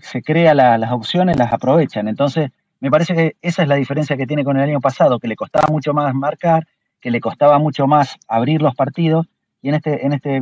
[0.00, 2.08] se, crea las opciones, las aprovechan.
[2.08, 5.28] Entonces, me parece que esa es la diferencia que tiene con el año pasado, que
[5.28, 6.66] le costaba mucho más marcar,
[7.00, 9.26] que le costaba mucho más abrir los partidos,
[9.62, 10.36] y en, este, en, este,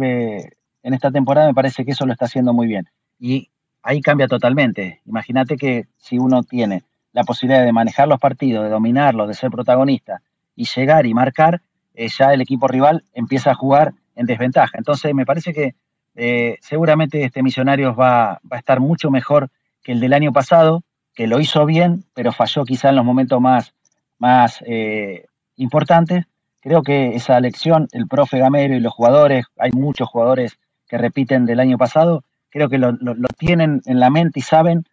[0.83, 2.89] en esta temporada me parece que eso lo está haciendo muy bien.
[3.19, 3.49] Y
[3.83, 5.01] ahí cambia totalmente.
[5.07, 9.51] Imagínate que si uno tiene la posibilidad de manejar los partidos, de dominarlos, de ser
[9.51, 10.21] protagonista
[10.57, 11.63] y llegar y marcar,
[11.95, 14.77] eh, ya el equipo rival empieza a jugar en desventaja.
[14.79, 15.75] Entonces me parece que
[16.17, 19.51] eh, seguramente este Millonarios va, va, a estar mucho mejor
[19.83, 20.83] que el del año pasado,
[21.15, 23.75] que lo hizo bien, pero falló quizá en los momentos más,
[24.19, 26.25] más eh, importantes.
[26.61, 31.47] Creo que esa lección, el profe Gamero y los jugadores, hay muchos jugadores que repiten
[31.47, 32.97] del año pasado, creo que lo,
[33.37, 34.85] tienen en la mente y saben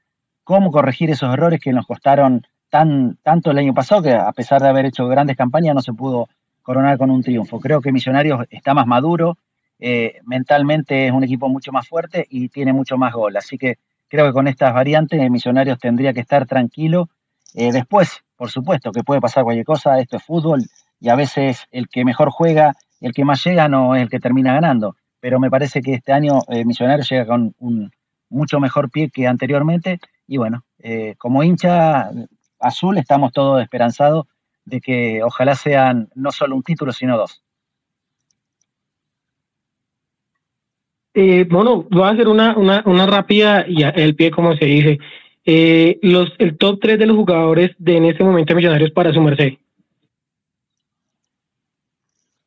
[0.43, 4.61] cómo corregir esos errores que nos costaron tan, tanto el año pasado, que a pesar
[4.61, 6.27] de haber hecho grandes campañas no se pudo
[6.63, 7.59] coronar con un triunfo.
[7.59, 9.37] Creo que Millonarios está más maduro,
[9.79, 13.37] eh, mentalmente es un equipo mucho más fuerte y tiene mucho más gol.
[13.37, 13.77] Así que
[14.11, 17.09] creo que con estas variantes Millonarios tendría que estar tranquilo.
[17.53, 20.61] Eh, después, por supuesto, que puede pasar cualquier cosa, esto es fútbol
[20.99, 24.19] y a veces el que mejor juega, el que más llega no es el que
[24.19, 24.97] termina ganando.
[25.21, 27.89] Pero me parece que este año eh, Millonarios llega con un
[28.29, 30.63] mucho mejor pie que anteriormente y bueno,
[31.17, 32.09] como hincha
[32.59, 34.25] azul estamos todos esperanzados
[34.63, 37.43] de que ojalá sean no solo un título, sino dos.
[41.13, 44.99] Eh, bueno, voy a hacer una, una, una rápida y el pie, como se dice.
[45.43, 49.21] Eh, los, el top 3 de los jugadores de en este momento Millonarios para su
[49.21, 49.53] merced.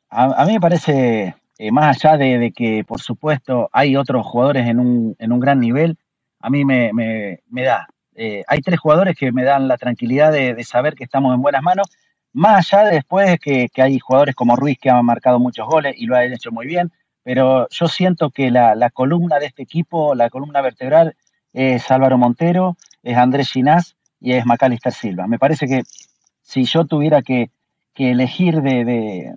[0.09, 4.79] A, mí me parece, eh, más allá de, que, por supuesto, hay otros jugadores en
[4.79, 5.97] un, en un gran nivel,
[6.39, 7.89] a mí me, me, me da.
[8.15, 11.43] Eh, hay tres jugadores que me dan la tranquilidad de, de, saber que estamos en
[11.43, 11.89] buenas manos,
[12.33, 15.95] más allá de después que, que hay jugadores como Ruiz que han marcado muchos goles
[15.97, 16.93] y lo han hecho muy bien,
[17.25, 21.17] pero yo siento que la, columna de este equipo, la columna vertebral,
[21.53, 25.27] es Álvaro Montero, es Andrés Ginás y es Macalister Silva.
[25.27, 25.83] Me parece que
[26.43, 27.51] si yo tuviera que,
[27.97, 29.35] elegir de,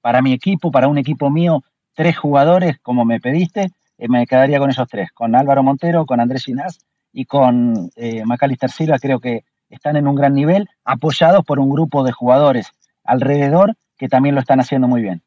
[0.00, 4.58] para mi equipo, para un equipo mío, tres jugadores, como me pediste, eh, me quedaría
[4.58, 6.78] con esos tres, con Álvaro Montero, con Andrés Ginás
[7.12, 8.98] y con eh, Macalister Silva.
[8.98, 12.70] Creo que están en un gran nivel, apoyados por un grupo de jugadores
[13.02, 15.22] alrededor que también lo están haciendo muy bien.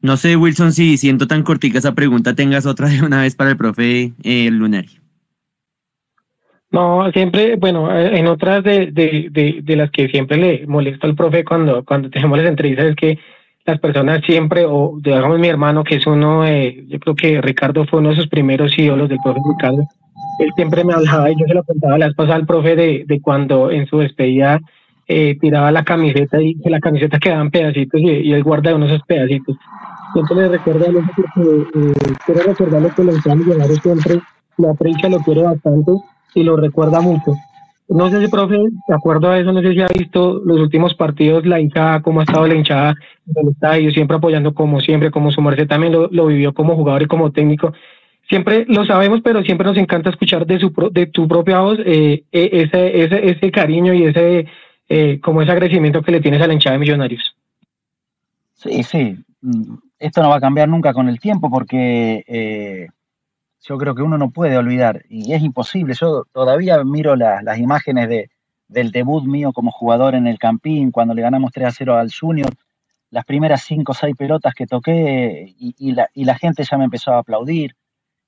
[0.00, 3.50] No sé, Wilson, si siento tan cortica esa pregunta, tengas otra de una vez para
[3.50, 5.00] el profe eh, Lunario.
[6.70, 11.42] No, siempre, bueno, en otras de, de, de, las que siempre le molesto al profe
[11.44, 13.18] cuando, cuando tenemos las entrevistas es que
[13.64, 17.86] las personas siempre, o digamos mi hermano, que es uno, eh, yo creo que Ricardo
[17.86, 19.82] fue uno de sus primeros ídolos del profe Ricardo,
[20.38, 23.04] él siempre me hablaba y yo se lo contaba la vez pasada al profe de,
[23.06, 24.60] de cuando en su despedida
[25.06, 28.74] eh, tiraba la camiseta y que la camiseta quedaba en pedacitos y, y él guarda
[28.74, 29.56] uno de esos pedacitos
[30.12, 31.92] siempre a porque eh,
[32.24, 34.20] quiero recordarle que los millonarios siempre
[34.58, 35.92] la prensa lo quiere bastante
[36.34, 37.32] y lo recuerda mucho.
[37.88, 40.94] No sé si, profe, de acuerdo a eso, no sé si ha visto los últimos
[40.94, 42.94] partidos, la hinchada, cómo ha estado la hinchada
[43.24, 47.02] del estadio, siempre apoyando como siempre, como su merced también lo, lo vivió como jugador
[47.02, 47.72] y como técnico.
[48.28, 52.24] Siempre lo sabemos, pero siempre nos encanta escuchar de, su, de tu propia voz eh,
[52.30, 54.46] e, ese, ese, ese cariño y ese,
[54.90, 57.36] eh, como ese agradecimiento que le tienes a la hinchada de Millonarios.
[58.52, 59.16] Sí, sí.
[59.98, 62.88] Esto no va a cambiar nunca con el tiempo porque eh,
[63.60, 68.08] yo creo que uno no puede olvidar, y es imposible, yo todavía miro las imágenes
[68.08, 68.30] de,
[68.68, 72.12] del debut mío como jugador en el Campín, cuando le ganamos 3 a 0 al
[72.12, 72.54] Junior,
[73.10, 76.84] las primeras 5 o 6 pelotas que toqué y, la, y, la, gente ya me
[76.84, 77.74] empezó a aplaudir.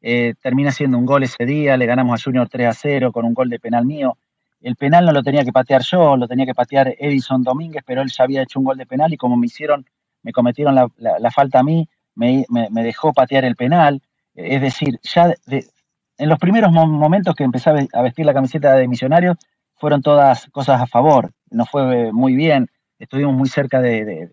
[0.02, 3.26] Eh, termina siendo un gol ese día, le ganamos al Junior 3 a 0 con
[3.26, 4.16] un gol de penal mío.
[4.62, 8.00] El penal no lo tenía que patear yo, lo tenía que patear Edison Domínguez, pero
[8.00, 9.84] él ya había hecho un gol de penal y como me hicieron
[10.22, 12.44] me cometieron la, falta a mí, me,
[12.82, 14.02] dejó patear el penal.
[14.34, 19.36] Es decir, ya en los primeros momentos que empecé a vestir la camiseta de misionario,
[19.80, 21.32] fueron todas cosas a favor.
[21.50, 24.30] Nos fue muy bien, estuvimos muy cerca de,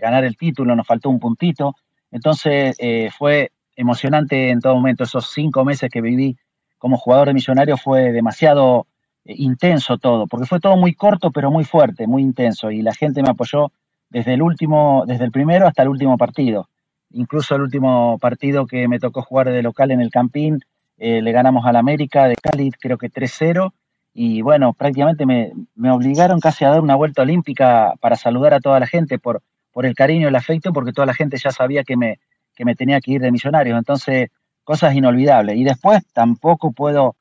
[0.00, 1.76] ganar el título, nos faltó un puntito.
[2.10, 5.04] Entonces eh, fue emocionante en todo momento.
[5.04, 6.36] Esos cinco meses que viví
[6.78, 8.86] como jugador de millonario fue demasiado
[9.24, 12.70] eh, intenso todo, porque fue todo muy corto pero muy fuerte, muy intenso.
[12.70, 13.70] Y la gente me apoyó
[14.10, 16.68] desde el último, desde el primero hasta el último partido.
[17.12, 20.60] Incluso el último partido que me tocó jugar de local en el Campín,
[20.98, 23.72] eh, le ganamos al América de Cali, creo que 3-0.
[24.12, 25.52] Y bueno, prácticamente me,
[25.90, 29.42] obligaron casi a dar una vuelta olímpica para saludar a toda la gente por,
[29.82, 32.18] el cariño y el afecto, porque toda la gente ya sabía que me,
[32.54, 33.78] que me tenía que ir de millonarios.
[33.78, 34.28] Entonces,
[34.62, 35.56] cosas inolvidables.
[35.56, 37.16] Y después tampoco puedo,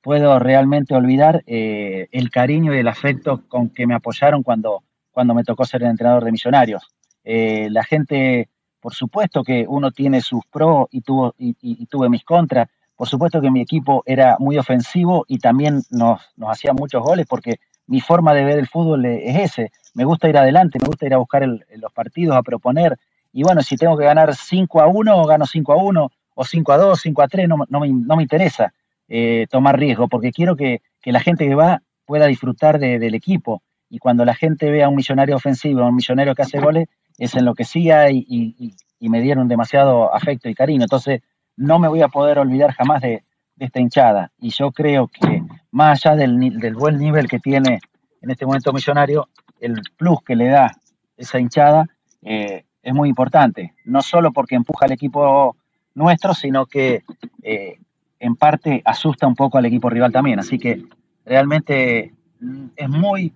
[0.00, 5.32] puedo realmente olvidar eh, el cariño y el afecto con que me apoyaron cuando, cuando
[5.32, 6.82] me tocó ser el entrenador de Millonarios.
[7.22, 8.50] Eh, la gente,
[8.80, 12.68] por supuesto que uno tiene sus pros y, tuvo, y, tuve mis contras.
[12.96, 17.60] Por supuesto que mi equipo era muy ofensivo y también nos, hacía muchos goles porque
[17.86, 19.72] mi forma de ver el fútbol es ese.
[19.94, 22.98] Me gusta ir adelante, me gusta ir a buscar los partidos, a proponer.
[23.32, 26.72] Y bueno, si tengo que ganar 5 a 1, gano 5 a 1, o 5
[26.72, 28.72] a 2, 5 a 3, no, me, interesa
[29.08, 33.62] eh, tomar riesgo, porque quiero que, la gente que va pueda disfrutar del equipo
[33.94, 36.88] y cuando la gente ve a un millonario ofensivo, a un millonario que hace goles,
[37.16, 40.82] es enloquecía y, y, y me dieron demasiado afecto y cariño.
[40.82, 41.22] Entonces,
[41.56, 43.22] no me voy a poder olvidar jamás de,
[43.56, 44.32] esta hinchada.
[44.40, 47.78] Y yo creo que más allá del, del buen nivel que tiene
[48.20, 49.28] en este momento Millonario,
[49.60, 50.72] el plus que le da
[51.16, 51.86] esa hinchada
[52.22, 53.74] eh, es muy importante.
[53.84, 55.56] No solo porque empuja al equipo
[55.94, 57.04] nuestro, sino que
[57.44, 57.78] eh,
[58.18, 60.40] en parte asusta un poco al equipo rival también.
[60.40, 60.82] Así que
[61.24, 63.32] realmente mm, es muy,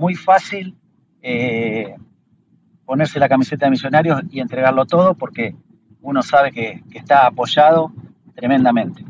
[0.00, 0.74] muy fácil
[1.22, 1.94] eh,
[2.86, 5.54] ponerse la camiseta de Millonarios y entregarlo todo porque
[6.00, 7.92] uno sabe que, está apoyado
[8.34, 9.04] tremendamente.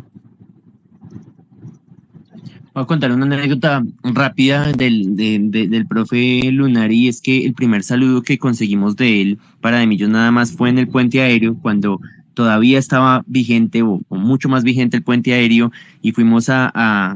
[2.75, 8.23] Voy a contar una anécdota rápida del, del profe Lunari, es que el primer saludo
[8.23, 12.01] que conseguimos de él para De Millón nada más fue en el puente aéreo, cuando
[12.35, 15.71] todavía estaba vigente o, mucho más vigente el puente aéreo
[16.03, 16.71] y fuimos a,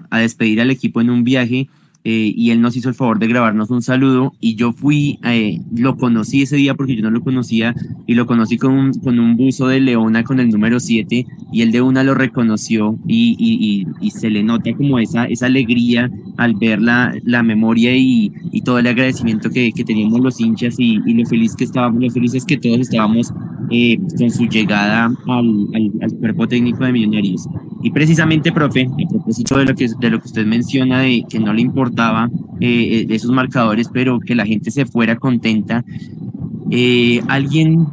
[0.08, 1.68] a despedir al equipo en un viaje
[2.06, 5.62] eh, y él nos hizo el favor de grabarnos un saludo y yo fui, eh,
[5.74, 7.74] lo conocí ese día porque yo no lo conocía
[8.06, 11.62] y lo conocí con un, con un buzo de Leona con el número 7 y
[11.62, 16.10] él de una lo reconoció y, y, y, se le nota como esa, esa alegría
[16.36, 18.30] al ver la, la memoria y,
[18.64, 22.44] todo el agradecimiento que, que teníamos los hinchas y, lo feliz que estábamos, lo felices
[22.44, 23.32] que todos estábamos
[23.70, 27.48] eh, con su llegada al, al, al cuerpo técnico de Millonarios.
[27.84, 31.38] Y precisamente, profe, a propósito de lo que, de lo que usted menciona, de que
[31.38, 31.60] no le
[31.94, 32.28] importaba
[32.60, 35.84] eh, esos marcadores, pero que la gente se fuera contenta,
[36.70, 37.86] eh, alguien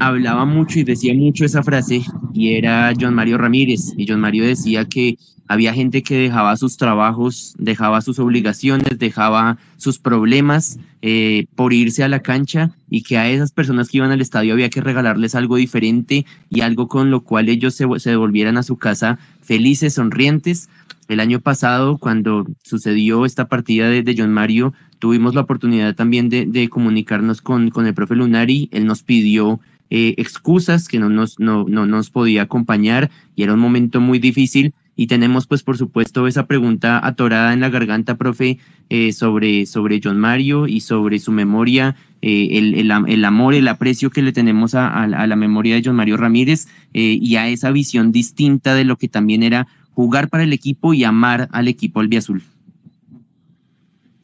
[0.00, 3.92] hablaba mucho y decía mucho esa frase y era John Mario Ramírez.
[3.96, 9.58] Y John Mario decía que había gente que dejaba sus trabajos, dejaba sus obligaciones, dejaba
[9.76, 14.10] sus problemas eh, por irse a la cancha y que a esas personas que iban
[14.10, 18.10] al estadio había que regalarles algo diferente y algo con lo cual ellos se, se
[18.10, 20.70] devolvieran a su casa felices, sonrientes.
[21.08, 26.68] El año pasado, cuando sucedió esta partida de, John Mario, tuvimos la oportunidad también de,
[26.68, 28.68] comunicarnos con, con, el profe Lunari.
[28.72, 33.54] Él nos pidió eh, excusas que no nos, no, no nos podía acompañar y era
[33.54, 38.16] un momento muy difícil y tenemos, pues, por supuesto, esa pregunta atorada en la garganta,
[38.16, 38.58] profe,
[38.90, 44.10] eh, sobre, sobre John Mario y sobre su memoria, eh, el, el, amor, el aprecio
[44.10, 47.70] que le tenemos a, a, la memoria de John Mario Ramírez eh, y a esa
[47.70, 52.00] visión distinta de lo que también era jugar para el equipo y amar al equipo
[52.00, 52.42] albiazul.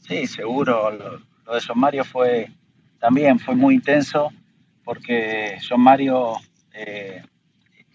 [0.01, 0.91] Sí, seguro.
[0.91, 2.49] Lo, de John Mario fue
[2.99, 4.31] también fue muy intenso
[4.85, 6.35] porque John Mario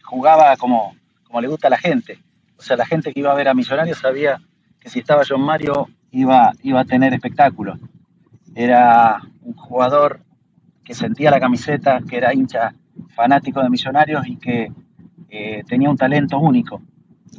[0.04, 2.20] jugaba como, como le gusta a la gente
[2.58, 4.42] o sea, la gente que iba a ver a Millonarios sabía
[4.80, 7.78] que si estaba John Mario iba, iba a tener espectáculo.
[8.56, 10.22] Era un jugador
[10.84, 12.74] que sentía la camiseta, que era hincha
[13.10, 14.72] fanático de Millonarios y que
[15.30, 16.82] eh, tenía un talento único.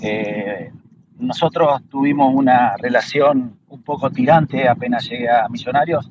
[0.03, 0.71] Eh,
[1.19, 6.11] nosotros tuvimos una relación un poco tirante apenas llegué a Millonarios,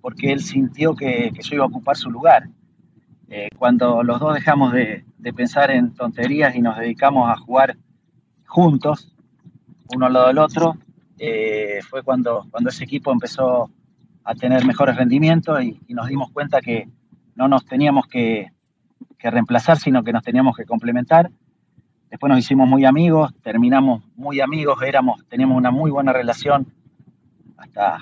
[0.00, 2.48] porque él sintió que, que yo iba a ocupar su lugar.
[3.28, 7.76] Eh, cuando los dos dejamos de, de, pensar en tonterías y nos dedicamos a jugar
[8.46, 9.12] juntos,
[9.94, 10.76] uno al lado del otro,
[11.18, 13.70] eh, fue cuando, cuando ese equipo empezó
[14.24, 16.88] a tener mejores rendimientos y, y nos dimos cuenta que
[17.34, 18.48] no nos teníamos que,
[19.18, 21.30] que, reemplazar, sino que nos teníamos que complementar.
[22.10, 26.66] Después nos hicimos muy amigos, terminamos muy amigos, éramos, teníamos una muy buena relación
[27.56, 27.98] hasta,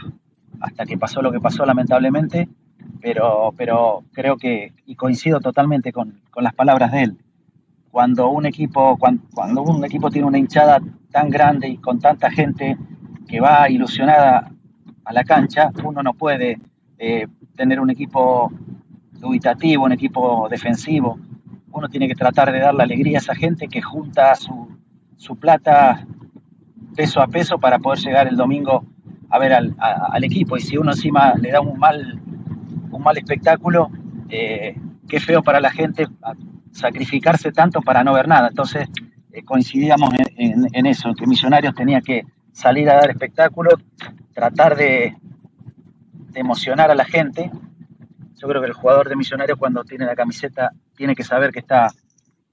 [0.60, 2.48] hasta que pasó lo que pasó lamentablemente,
[3.00, 7.18] pero, pero creo que, y coincido totalmente con, con las palabras de él,
[7.94, 10.80] cuando un equipo, cuando, un equipo tiene una hinchada
[11.12, 12.76] tan grande y con tanta gente
[13.28, 14.50] que va ilusionada
[15.04, 16.58] a la cancha, uno no puede
[16.98, 18.50] eh, tener un equipo
[19.12, 21.20] dubitativo, un equipo defensivo.
[21.74, 24.68] Uno tiene que tratar de dar la alegría a esa gente que junta su,
[25.16, 26.06] su plata
[26.94, 28.84] peso a peso para poder llegar el domingo
[29.28, 30.56] a ver al, al equipo.
[30.56, 32.20] Y si uno encima le da un mal,
[32.90, 33.90] un mal espectáculo,
[34.28, 34.76] eh,
[35.08, 36.06] qué feo para la gente
[36.70, 38.48] sacrificarse tanto para no ver nada.
[38.48, 38.88] Entonces
[39.32, 43.70] eh, coincidíamos en, en, en, eso, que Millonarios tenía que salir a dar espectáculo,
[44.32, 45.16] tratar de,
[46.30, 47.50] de, emocionar a la gente.
[48.36, 51.60] Yo creo que el jugador de Millonarios cuando tiene la camiseta tiene que saber que
[51.60, 51.90] está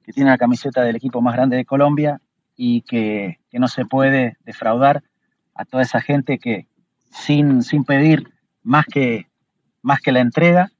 [0.03, 2.19] que tiene la camiseta del equipo más grande de Colombia
[2.55, 5.03] y que, que no se puede defraudar
[5.53, 6.67] a toda esa gente que
[7.11, 8.27] sin, sin pedir
[8.63, 9.27] más que,
[9.81, 10.71] más que la entrega,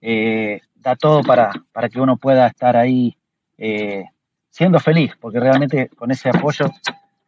[0.00, 3.16] eh, da todo para, para que uno pueda estar ahí
[3.58, 4.04] eh,
[4.50, 6.70] siendo feliz, porque realmente con ese apoyo,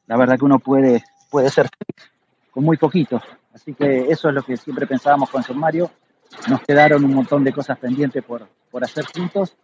[0.07, 2.13] la verdad que uno puede, puede ser feliz
[2.51, 3.21] con muy poquito.
[3.53, 5.91] Así que eso es lo que siempre pensábamos con John Mario.
[6.49, 9.57] Nos quedaron un montón de cosas pendientes por, por hacer juntos,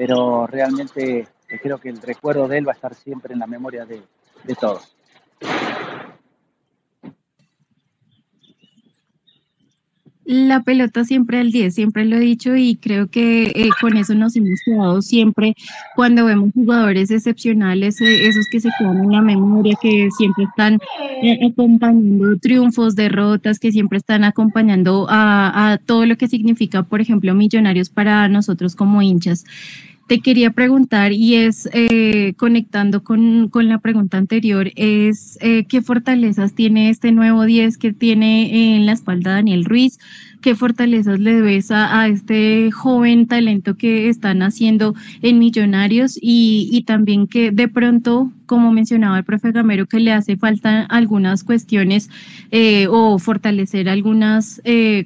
[0.00, 1.28] pero realmente
[1.62, 4.00] creo que el recuerdo de él va a estar siempre en la memoria de,
[4.44, 4.96] de todos.
[10.30, 14.14] la pelota siempre al 10, siempre lo he dicho y creo que eh, con eso
[14.14, 15.56] nos hemos quedado siempre
[15.96, 20.78] cuando vemos jugadores excepcionales, eh, esos que se quedan en la memoria, que siempre están
[21.24, 27.34] eh, acompañando triunfos, derrotas, que siempre están acompañando a todo lo que significa, por ejemplo,
[27.34, 29.44] millonarios para nosotros como hinchas
[30.10, 36.52] te quería preguntar, y es eh, conectando con, la pregunta anterior, es eh, qué fortalezas
[36.52, 40.00] tiene este nuevo 10 que tiene en la espalda Daniel Ruiz,
[40.40, 46.82] qué fortalezas le ves a, este joven talento que están haciendo en Millonarios y, y,
[46.82, 52.10] también que de pronto, como mencionaba el profe Gamero, que le hace falta algunas cuestiones
[52.50, 54.60] eh, o fortalecer algunas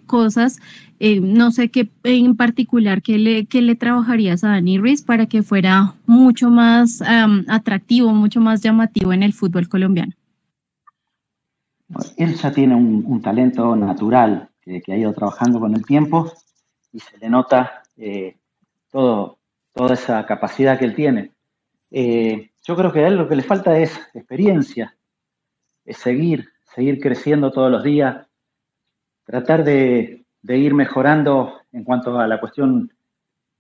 [0.07, 0.61] cosas
[1.01, 5.27] eh, no sé qué en particular, ¿qué le, qué le trabajarías a Dani Ruiz para
[5.27, 7.03] que fuera mucho más
[7.49, 10.13] atractivo, mucho más llamativo en el fútbol colombiano?
[12.17, 16.33] Él ya tiene un, talento natural que, ha ido trabajando con el tiempo
[16.93, 18.37] y se le nota eh,
[18.91, 19.37] toda
[19.93, 21.33] esa capacidad que él tiene.
[21.91, 24.97] Eh, yo creo que a él lo que le falta es experiencia,
[25.85, 28.27] es seguir, seguir creciendo todos los días,
[29.25, 32.93] tratar de, de ir mejorando en cuanto a la cuestión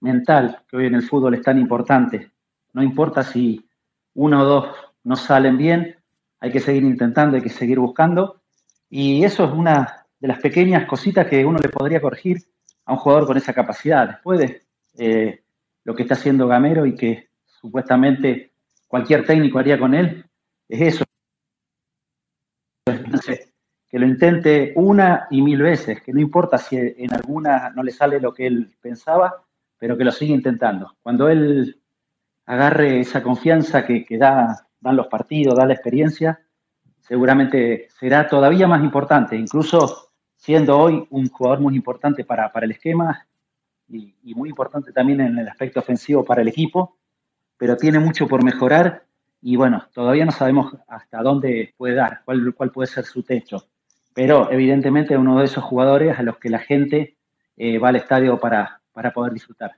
[0.01, 2.31] mental, que hoy en el fútbol es tan importante.
[2.75, 3.67] No importa si
[4.13, 5.97] uno o dos no salen bien,
[6.41, 8.43] hay que seguir intentando, hay que seguir buscando.
[8.91, 12.37] Y eso es una de las pequeñas cositas que uno le podría corregir
[12.85, 14.07] a un jugador con esa capacidad.
[14.07, 14.63] Después de
[14.99, 15.43] eh,
[15.85, 18.53] lo que está haciendo Gamero y que supuestamente
[18.87, 20.27] cualquier técnico haría con él,
[20.69, 21.05] es eso
[23.95, 27.93] que lo intente una y mil veces, que no importa si en alguna no le
[27.93, 29.45] sale lo que él pensaba,
[29.79, 30.97] pero que lo siga intentando.
[31.01, 31.81] Cuando él
[32.45, 36.41] agarre esa confianza que, da, dan los partidos, da la experiencia,
[37.03, 43.29] seguramente será todavía más importante, incluso siendo hoy un jugador muy importante para, el esquema
[43.87, 46.99] y, muy importante también en el aspecto ofensivo para el equipo,
[47.57, 49.05] pero tiene mucho por mejorar
[49.41, 53.69] y bueno, todavía no sabemos hasta dónde puede dar, cuál, cuál puede ser su techo
[54.15, 57.17] pero evidentemente uno de esos jugadores a los que la gente
[57.57, 58.81] eh, va al estadio para,
[59.13, 59.73] poder disfrutar.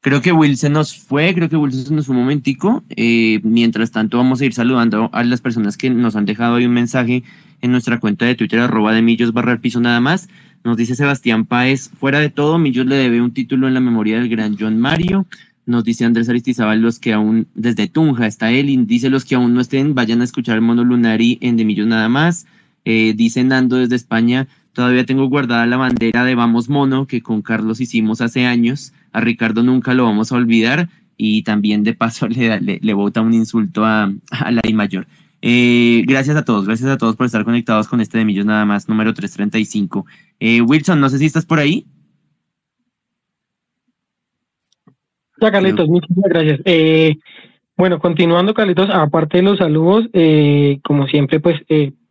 [0.00, 2.82] Creo que Will se nos fue, creo que Will se nos fue un momentico.
[2.96, 6.66] Eh, mientras tanto, vamos a ir saludando a las personas que nos han dejado hoy
[6.66, 7.22] un mensaje
[7.60, 10.28] en nuestra cuenta de Twitter, arroba de millos barra piso nada más.
[10.64, 14.18] Nos dice Sebastián Páez, fuera de todo, Millos le debe un título en la memoria
[14.18, 15.26] del gran John Mario.
[15.66, 19.54] Nos dice Andrés Aristizábal, los que aún, desde Tunja está él, dice los que aún
[19.54, 22.46] no estén, vayan a escuchar Mono Lunari en De Millos nada más.
[22.84, 27.42] Eh, dice Nando desde España, todavía tengo guardada la bandera de Vamos Mono que con
[27.42, 28.92] Carlos hicimos hace años.
[29.12, 33.34] A Ricardo nunca lo vamos a olvidar y también de paso le, le, vota un
[33.34, 35.06] insulto a, a la I mayor.
[35.44, 38.64] Eh, gracias a todos, gracias a todos por estar conectados con este de Millos nada
[38.64, 40.06] más, número 335.
[40.38, 41.84] Eh, Wilson, no sé si estás por ahí.
[45.40, 46.60] Ya, Carlitos, muchas gracias.
[46.64, 47.16] Eh,
[47.76, 50.08] bueno, continuando, Carlitos, aparte de los saludos,
[50.84, 51.60] como siempre, pues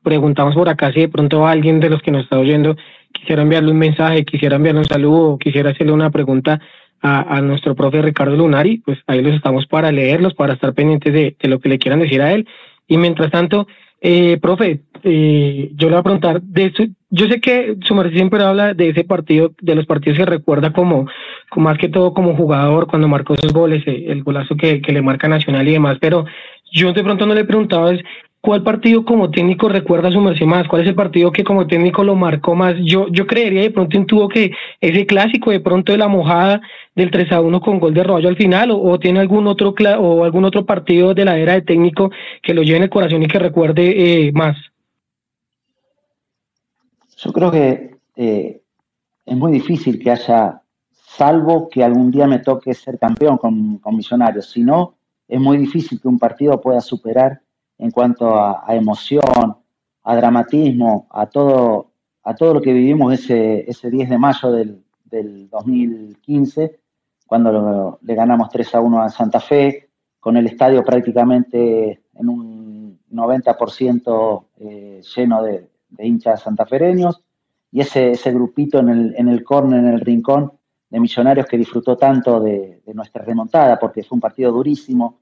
[0.03, 2.75] preguntamos por acá si de pronto alguien de los que nos está oyendo
[3.13, 6.59] quisiera enviarle un mensaje, quisiera enviarle un saludo, quisiera hacerle una pregunta
[7.03, 11.35] a, nuestro profe Ricardo Lunari, pues ahí los estamos para leerlos, para estar pendientes de
[11.49, 12.47] lo que le quieran decir a él.
[12.91, 13.67] Y mientras tanto,
[14.01, 18.17] eh, profe, eh, yo le voy a preguntar, de eso, yo sé que su merced
[18.17, 21.07] siempre habla de ese partido, de los partidos que recuerda como,
[21.49, 25.01] como más que todo como jugador cuando marcó esos goles, eh, el golazo que le
[25.01, 26.25] marca Nacional y demás, pero
[26.71, 28.01] yo de pronto no le preguntaba es
[28.41, 30.67] ¿Cuál partido como técnico recuerda su merced más?
[30.67, 32.75] ¿Cuál es el partido que como técnico lo marcó más?
[32.83, 36.59] Yo, yo creería de pronto tuvo que ese clásico de pronto de la mojada
[36.95, 40.23] del 3 a 1 con gol de Roballo al final o, tiene algún otro o
[40.23, 42.09] algún otro partido de la era de técnico
[42.41, 44.57] que lo lleve en el corazón y que recuerde eh, más.
[47.17, 48.59] Yo creo que eh,
[49.23, 53.95] es muy difícil que haya, salvo que algún día me toque ser campeón con, con
[53.95, 54.95] Millonarios, si no,
[55.31, 57.41] es muy difícil que un partido pueda superar
[57.77, 59.55] en cuanto a, emoción,
[60.03, 64.83] a dramatismo, a todo, a todo lo que vivimos ese, ese 10 de mayo del,
[65.49, 66.79] 2015,
[67.25, 72.99] cuando le ganamos 3 a 1 a Santa Fe, con el estadio prácticamente en un
[73.11, 75.69] 90% eh, lleno de,
[75.99, 77.23] hinchas santafereños,
[77.71, 80.51] y ese, ese grupito en el, en el corner, en el rincón
[80.89, 85.20] de millonarios que disfrutó tanto de, de nuestra remontada, porque fue un partido durísimo,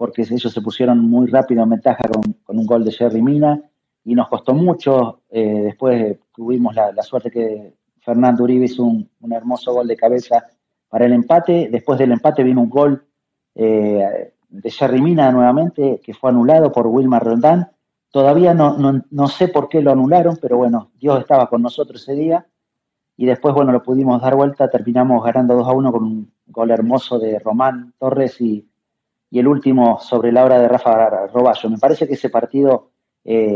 [0.00, 3.60] porque ellos se pusieron muy rápido en ventaja con, un gol de Jerry Mina
[4.02, 5.20] y nos costó mucho.
[5.28, 10.42] Eh, después tuvimos la, suerte que Fernando Uribe hizo un, hermoso gol de cabeza
[10.88, 11.68] para el empate.
[11.70, 13.04] Después del empate vino un gol
[13.54, 17.70] eh, de Jerry Mina nuevamente, que fue anulado por Wilmar Rondán.
[18.10, 18.78] Todavía no,
[19.10, 22.46] no, sé por qué lo anularon, pero bueno, Dios estaba con nosotros ese día.
[23.18, 26.70] Y después, bueno, lo pudimos dar vuelta, terminamos ganando 2 a 1 con un gol
[26.70, 28.69] hermoso de Román Torres y,
[29.38, 31.70] el último sobre la hora de Rafa Roballo.
[31.70, 32.90] Me parece que ese partido
[33.24, 33.54] eh,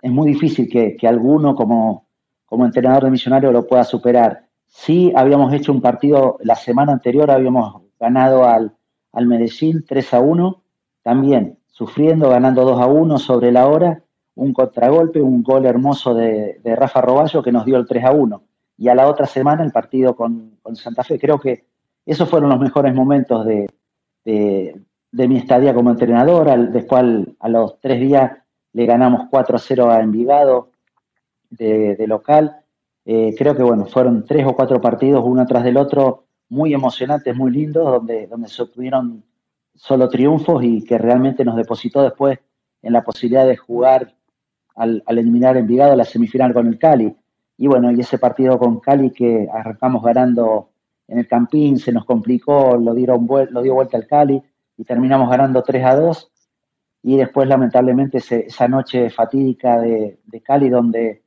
[0.00, 2.06] es muy difícil que, alguno como,
[2.46, 4.46] como entrenador de Millonario lo pueda superar.
[4.66, 8.76] Sí, habíamos hecho un partido la semana anterior, habíamos ganado al,
[9.12, 10.62] al Medellín 3 a 1,
[11.02, 14.02] también sufriendo, ganando 2 a 1 sobre la hora,
[14.34, 18.42] un contragolpe, un gol hermoso de, Rafa Roballo que nos dio el 3 a 1.
[18.78, 21.18] Y a la otra semana el partido con, Santa Fe.
[21.18, 21.66] Creo que
[22.06, 23.68] esos fueron los mejores momentos de,
[24.24, 26.48] mi estadía como entrenador.
[26.48, 27.02] Al, después,
[27.40, 28.32] a los tres días,
[28.72, 30.70] le ganamos 4 a 0 a Envigado
[31.50, 32.56] de, local.
[33.04, 37.34] Eh, creo que bueno, fueron tres o cuatro partidos uno tras del otro muy emocionantes,
[37.34, 39.24] muy lindos, donde, donde se obtuvieron
[39.74, 42.38] solo triunfos y que realmente nos depositó después
[42.82, 44.14] en la posibilidad de jugar
[44.74, 47.14] al, al eliminar Envigado la semifinal con el Cali.
[47.56, 50.70] Y bueno, y ese partido con Cali que arrancamos ganando
[51.08, 54.40] en el Campín, se nos complicó, lo, dio vuelta al Cali
[54.76, 56.30] y terminamos ganando 3 a 2.
[57.02, 61.22] Y después, lamentablemente, esa noche fatídica de, de Cali, donde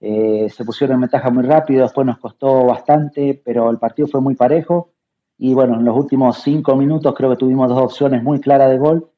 [0.00, 4.20] eh, se pusieron en ventaja muy rápido, después nos costó bastante, pero el partido fue
[4.20, 4.92] muy parejo.
[5.38, 8.78] Y bueno, en los últimos cinco minutos creo que tuvimos dos opciones muy claras de
[8.78, 9.10] gol.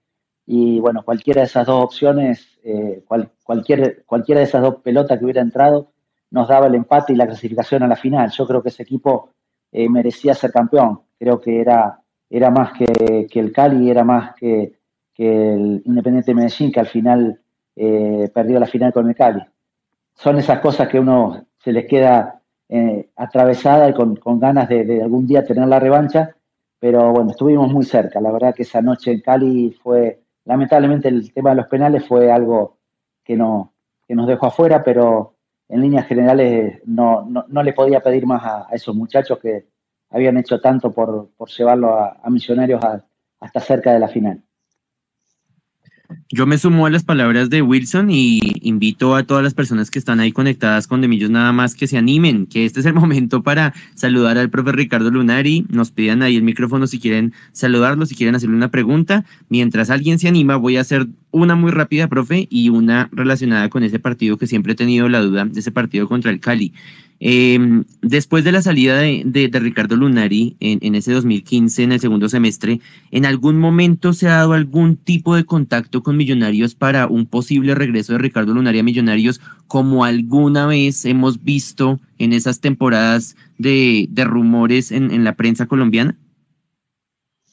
[0.47, 3.05] Y bueno, cualquiera de esas dos opciones, eh,
[3.45, 5.93] cualquier, cualquiera de esas dos pelotas que hubiera entrado,
[6.31, 8.31] nos daba el empate y la clasificación a la final.
[8.31, 9.31] Yo creo que ese equipo
[9.73, 11.01] eh, merecía ser campeón.
[11.19, 12.01] Creo que era,
[12.31, 14.79] era más que, el Cali, era más que,
[15.16, 17.41] el Independiente Medellín, que al final
[17.75, 19.43] perdió la final con el Cali
[20.19, 25.27] son esas cosas que uno se les queda eh, atravesada y con, ganas de, algún
[25.27, 26.35] día tener la revancha,
[26.79, 28.21] pero bueno, estuvimos muy cerca.
[28.21, 32.33] La verdad que esa noche en Cali fue, lamentablemente el tema de los penales fue
[32.33, 32.79] algo
[33.25, 33.73] que, no,
[34.07, 35.35] que nos dejó afuera, pero
[35.69, 39.66] en líneas generales no, no, le podía pedir más a, esos muchachos que
[40.11, 42.83] habían hecho tanto por, por llevarlo a, Millonarios
[43.41, 44.43] hasta cerca de la final.
[46.31, 49.99] Yo me sumo a las palabras de Wilson y invito a todas las personas que
[49.99, 53.43] están ahí conectadas con Demillos nada más que se animen, que este es el momento
[53.43, 55.67] para saludar al profe Ricardo Lunari.
[55.69, 59.27] Nos pidan ahí el micrófono si quieren saludarlo, si quieren hacerle una pregunta.
[59.51, 63.83] Mientras alguien se anima, voy a hacer una muy rápida, profe, y una relacionada con
[63.83, 66.73] ese partido que siempre he tenido la duda de ese partido contra el Cali.
[67.21, 72.81] Em, después de la salida de, Ricardo Lunari en, ese 2015, en el segundo semestre,
[73.11, 77.75] ¿en algún momento se ha dado algún tipo de contacto con Millonarios para un posible
[77.75, 84.09] regreso de Ricardo Lunari a Millonarios, como alguna vez hemos visto en esas temporadas de,
[84.25, 86.16] rumores en, la prensa colombiana?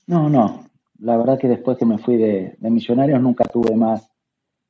[0.06, 0.66] No, no.
[1.00, 4.08] La verdad que después que me fui de, Millonarios nunca tuve más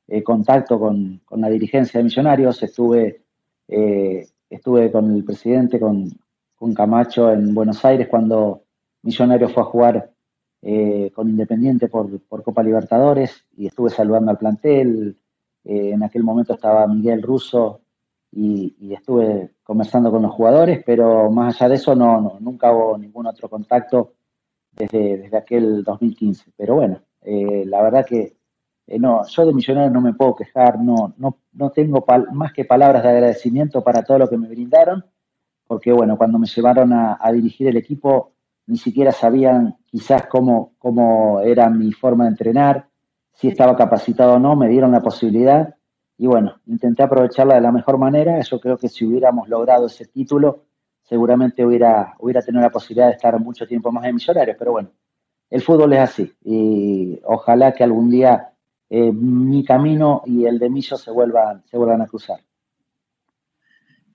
[0.08, 2.62] eh, contacto con, la dirigencia de Millonarios.
[2.62, 3.20] Estuve
[3.68, 6.10] eh, estuve con el presidente, con,
[6.74, 8.62] Camacho en Buenos Aires cuando
[9.02, 10.10] Millonario fue a jugar
[10.62, 12.08] eh, con Independiente por,
[12.42, 15.16] Copa Libertadores y estuve saludando al plantel.
[15.64, 17.82] Eh, en aquel momento estaba Miguel Russo
[18.32, 23.26] y, estuve conversando con los jugadores, pero más allá de eso no, nunca hubo ningún
[23.26, 24.14] otro contacto
[24.72, 26.52] desde, desde aquel 2015.
[26.56, 28.35] Pero bueno, eh, la verdad que
[28.86, 32.64] eh, no, yo de millonario no me puedo quejar, no, no, no tengo más que
[32.64, 35.04] palabras de agradecimiento para todo lo que me brindaron,
[35.66, 38.32] porque bueno, cuando me llevaron a, dirigir el equipo,
[38.66, 42.88] ni siquiera sabían quizás cómo, cómo era mi forma de entrenar,
[43.32, 45.74] si estaba capacitado o no, me dieron la posibilidad
[46.16, 48.40] y bueno, intenté aprovecharla de la mejor manera.
[48.40, 50.64] Yo creo que si hubiéramos logrado ese título,
[51.02, 54.90] seguramente hubiera, hubiera tenido la posibilidad de estar mucho tiempo más en Millonarios, pero bueno,
[55.50, 58.52] el fútbol es así y ojalá que algún día
[58.88, 62.40] eh, mi camino y el de Millo se vuelvan, se vuelvan a cruzar.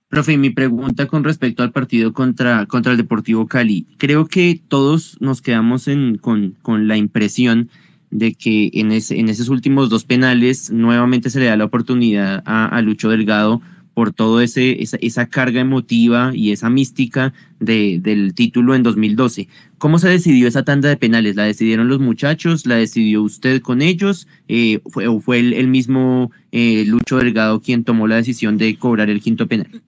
[0.08, 3.86] Profe, mi pregunta con respecto al partido contra, contra el Deportivo Cali.
[3.96, 5.88] Creo que todos nos quedamos
[6.20, 7.70] con, la impresión
[8.10, 12.42] de que en, ese, en esos últimos dos penales nuevamente se le da la oportunidad
[12.44, 13.62] a, a Lucho Delgado
[13.94, 19.48] por ese esa, esa carga emotiva y esa mística de, del título en 2012.
[19.78, 21.36] ¿Cómo se decidió esa tanda de penales?
[21.36, 22.66] ¿La decidieron los muchachos?
[22.66, 24.28] ¿La decidió usted con ellos?
[24.48, 29.10] Eh, ¿Fue, ¿O fue el, mismo eh, Lucho Delgado quien tomó la decisión de cobrar
[29.10, 29.82] el quinto penal?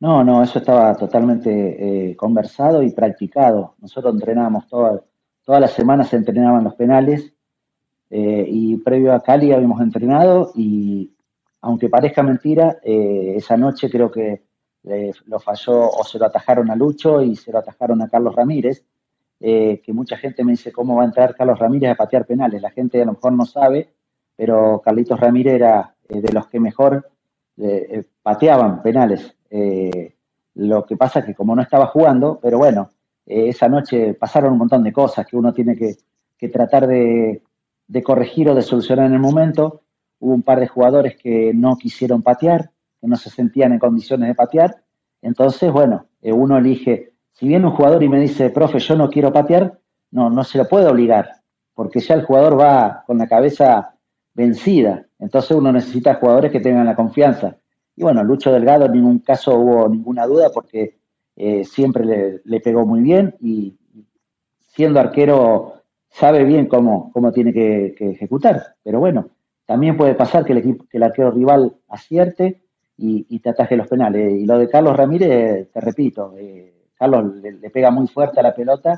[0.00, 3.74] No, no, eso estaba totalmente eh, conversado y practicado.
[3.80, 5.00] Nosotros entrenábamos todas
[5.44, 7.32] todas las semanas, se entrenaban los penales
[8.10, 11.13] y previo a Cali habíamos entrenado y
[11.64, 14.42] aunque parezca mentira, eh, esa noche creo que
[15.24, 18.84] lo falló o se lo atajaron a Lucho y se lo atajaron a Carlos Ramírez,
[19.40, 22.60] eh, que mucha gente me dice cómo va a entrar Carlos Ramírez a patear penales.
[22.60, 23.94] La gente a lo mejor no sabe,
[24.36, 27.10] pero Carlitos Ramírez era eh, de los que mejor
[27.56, 29.34] eh, pateaban penales.
[30.54, 32.90] lo que pasa es que como no estaba jugando, pero bueno,
[33.24, 35.96] esa noche pasaron un montón de cosas que uno tiene que,
[36.50, 37.40] tratar de
[38.02, 39.83] corregir o de solucionar en el momento.
[40.24, 42.70] Hubo un par de jugadores que no quisieron patear,
[43.00, 44.82] que no se sentían en condiciones de patear.
[45.20, 49.32] Entonces, bueno, uno elige si viene un jugador y me dice, profe, yo no quiero
[49.32, 49.78] patear,
[50.12, 51.30] no, no se lo puede obligar,
[51.74, 53.96] porque ya el jugador va con la cabeza
[54.34, 55.06] vencida.
[55.18, 57.56] Entonces uno necesita jugadores que tengan la confianza.
[57.96, 60.98] Y bueno, Lucho Delgado en ningún caso hubo ninguna duda porque
[61.36, 63.76] eh, siempre le, pegó muy bien y
[64.68, 65.74] siendo arquero
[66.10, 68.76] sabe bien cómo, cómo tiene que, ejecutar.
[68.84, 69.30] Pero bueno,
[69.66, 72.62] también puede pasar que el, equipo, que el arquero rival acierte
[72.96, 74.32] y, te ataje los penales.
[74.32, 78.54] Y lo de Carlos Ramírez, te repito, eh, Carlos le, pega muy fuerte a la
[78.54, 78.96] pelota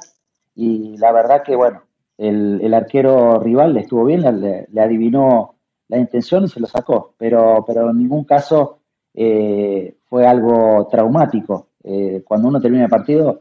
[0.54, 1.82] y la verdad que, bueno,
[2.18, 5.54] el, arquero rival le estuvo bien, le, adivinó
[5.88, 8.80] la intención y se lo sacó, pero, pero en ningún caso
[9.14, 11.68] eh, fue algo traumático.
[11.84, 13.40] Eh, cuando uno termina el partido,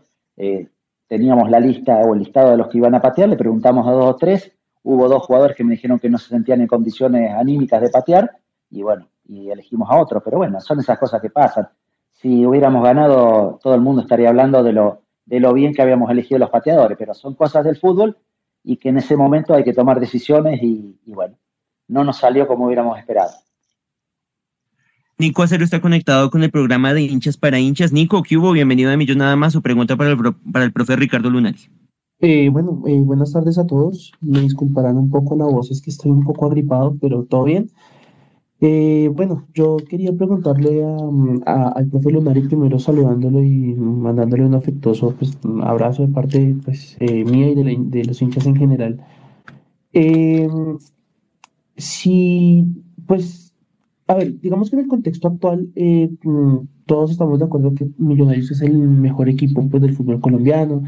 [1.07, 3.91] teníamos la lista o el listado de los que iban a patear, le preguntamos a
[3.91, 4.51] dos o tres,
[4.85, 8.37] hubo dos jugadores que me dijeron que no se sentían en condiciones anímicas de patear,
[8.69, 11.67] y bueno, y elegimos a otro, pero bueno, son esas cosas que pasan
[12.25, 16.09] si hubiéramos ganado, todo el mundo estaría hablando de lo, de lo bien que habíamos
[16.09, 18.17] elegido los pateadores, pero son cosas del fútbol
[18.63, 21.37] y que en ese momento hay que tomar decisiones y, bueno,
[21.87, 23.31] no nos salió como hubiéramos esperado.
[25.17, 27.93] Nico Acero está conectado con el programa de hinchas para hinchas.
[27.93, 28.51] Nico, ¿qué hubo?
[28.51, 29.53] Bienvenido a Millón Nada más.
[29.53, 30.17] Su pregunta para el,
[30.51, 31.69] para el profe Ricardo Lunari.
[32.19, 34.11] Eh, bueno, eh, buenas tardes a todos.
[34.21, 37.69] Me disculparán un poco la voz, es que estoy un poco agripado, pero todo bien.
[38.61, 40.83] Eh, bueno, yo quería preguntarle
[41.45, 47.25] al profe Lunari primero saludándolo y mandándole un afectuoso pues, abrazo de parte pues, eh,
[47.25, 49.01] mía y de, los hinchas en general.
[49.93, 50.47] Eh,
[51.75, 52.65] si,
[53.05, 53.53] pues,
[54.07, 58.51] a ver, digamos que en el contexto actual mm, todos estamos de acuerdo que Millonarios
[58.51, 60.83] es el mejor equipo pues, del fútbol colombiano,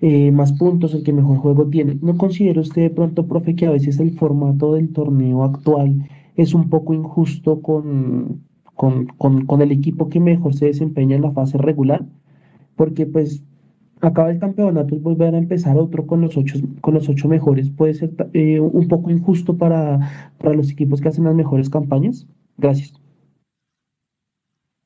[0.00, 1.98] más puntos, el que mejor juego tiene.
[2.00, 6.54] ¿No considera usted de pronto, profe, que a veces el formato del torneo actual es
[6.54, 8.42] un poco injusto con,
[8.74, 12.02] con, el equipo que mejor se desempeña en la fase regular,
[12.76, 13.42] porque pues
[14.00, 17.68] acaba el campeonato y volver a empezar otro con los ocho, con los ocho mejores
[17.68, 22.26] puede ser eh, un poco injusto para, para los equipos que hacen las mejores campañas.
[22.56, 22.94] Gracias.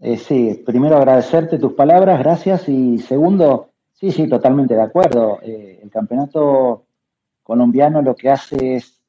[0.01, 2.69] Eh, sí, primero agradecerte tus palabras, gracias.
[2.69, 3.71] Y segundo,
[4.11, 5.39] sí, sí, totalmente de acuerdo.
[5.43, 6.87] Eh, el campeonato
[7.43, 9.01] colombiano lo que hace es,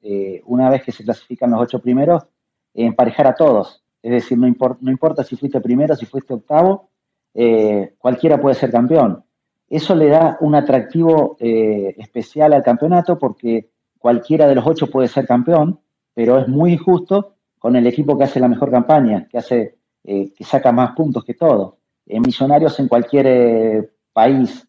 [0.45, 2.27] una vez que se clasifican los ocho primeros,
[2.75, 3.83] emparejar a todos.
[4.03, 4.47] Es decir, no,
[4.81, 6.89] no importa si fuiste primero, si fuiste octavo,
[7.33, 9.23] eh, cualquiera puede ser campeón.
[9.67, 15.07] Eso le da un atractivo eh, especial al campeonato porque cualquiera de los ocho puede
[15.07, 15.79] ser campeón,
[16.13, 20.31] pero es muy injusto con el equipo que hace la mejor campaña, que hace, eh,
[20.33, 21.79] que saca más puntos que todo.
[22.05, 24.64] Millonarios en cualquier país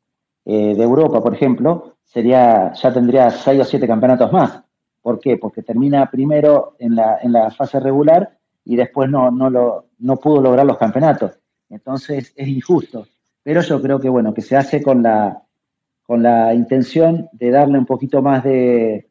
[0.47, 4.63] de Europa, por ejemplo, sería, ya tendría seis o siete campeonatos más.
[5.03, 5.37] ¿Por qué?
[5.37, 10.17] Porque termina primero en la, en la fase regular y después no, no, lo, no
[10.17, 11.39] pudo lograr los campeonatos.
[11.69, 13.07] Entonces es injusto.
[13.43, 15.43] Pero yo creo que, bueno, que se hace con la,
[16.07, 19.09] con la intención de darle un poquito más de,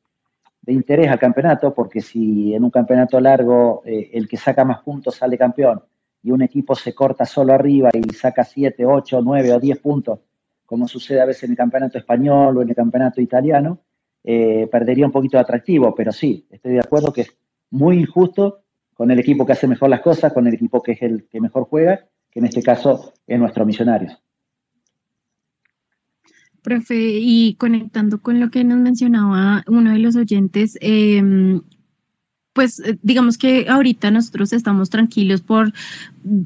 [0.67, 5.15] interés al campeonato, porque si en un campeonato largo eh, el que saca más puntos
[5.15, 5.81] sale campeón
[6.23, 10.19] y un equipo se corta solo arriba y saca 7, 8, 9 o 10 puntos,
[10.65, 13.81] como sucede a veces en el campeonato español o en el campeonato italiano,
[14.23, 17.37] eh, perdería un poquito de atractivo, pero sí, estoy de acuerdo que es
[17.69, 18.61] muy injusto
[18.93, 21.39] con el equipo que hace mejor las cosas, con el equipo que es el que
[21.39, 24.17] mejor juega, que en este caso es nuestro Millonarios.
[26.63, 31.21] Profe, y conectando con lo que nos mencionaba uno de los oyentes, eh,
[32.55, 35.73] pues eh, digamos que ahorita nosotros estamos tranquilos por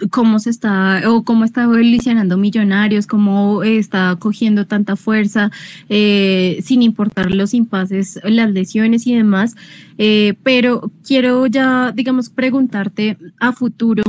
[0.09, 5.51] cómo se está o cómo está evolucionando Millonarios, cómo está cogiendo tanta fuerza,
[5.87, 9.55] eh, sin importar los impases, las lesiones y demás.
[9.99, 14.01] Eh, pero quiero ya, digamos, preguntarte a futuro.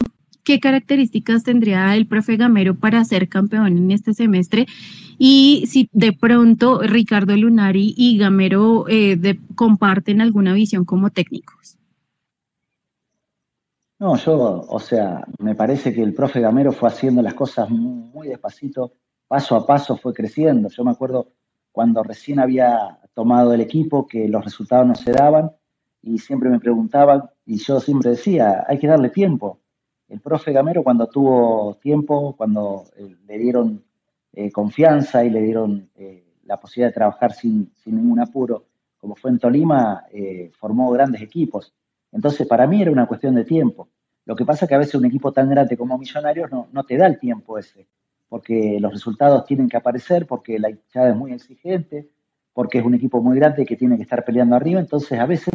[0.43, 4.67] ¿Qué características tendría el profe Gamero para ser campeón en este semestre?
[5.19, 8.87] Y si de pronto Ricardo Lunari y Gamero
[9.55, 11.80] comparten alguna visión como técnicos.
[14.01, 18.29] No, yo, o sea, me parece que el profe Gamero fue haciendo las cosas muy,
[18.29, 18.95] despacito,
[19.29, 20.71] paso a paso fue creciendo.
[20.71, 21.33] Yo me acuerdo
[21.71, 25.53] cuando recién había tomado el equipo que los resultados no se daban
[26.01, 29.61] y siempre me preguntaban y yo siempre decía, hay que darle tiempo.
[30.09, 33.85] el profe Gamero cuando tuvo tiempo, cuando eh, le dieron
[34.33, 38.65] eh, confianza y le dieron eh, la posibilidad de trabajar sin, ningún apuro,
[38.97, 40.05] como fue en Tolima,
[40.59, 41.75] formó grandes equipos.
[42.13, 43.89] Entonces, para mí era una cuestión de tiempo.
[44.25, 46.85] Lo que pasa es que a veces un equipo tan grande como Millonarios no, no
[46.85, 47.87] te da el tiempo ese,
[48.29, 52.09] porque los resultados tienen que aparecer, porque la hinchada es muy exigente,
[52.53, 54.81] porque es un equipo muy grande que tiene que estar peleando arriba.
[54.81, 55.55] Entonces, a veces,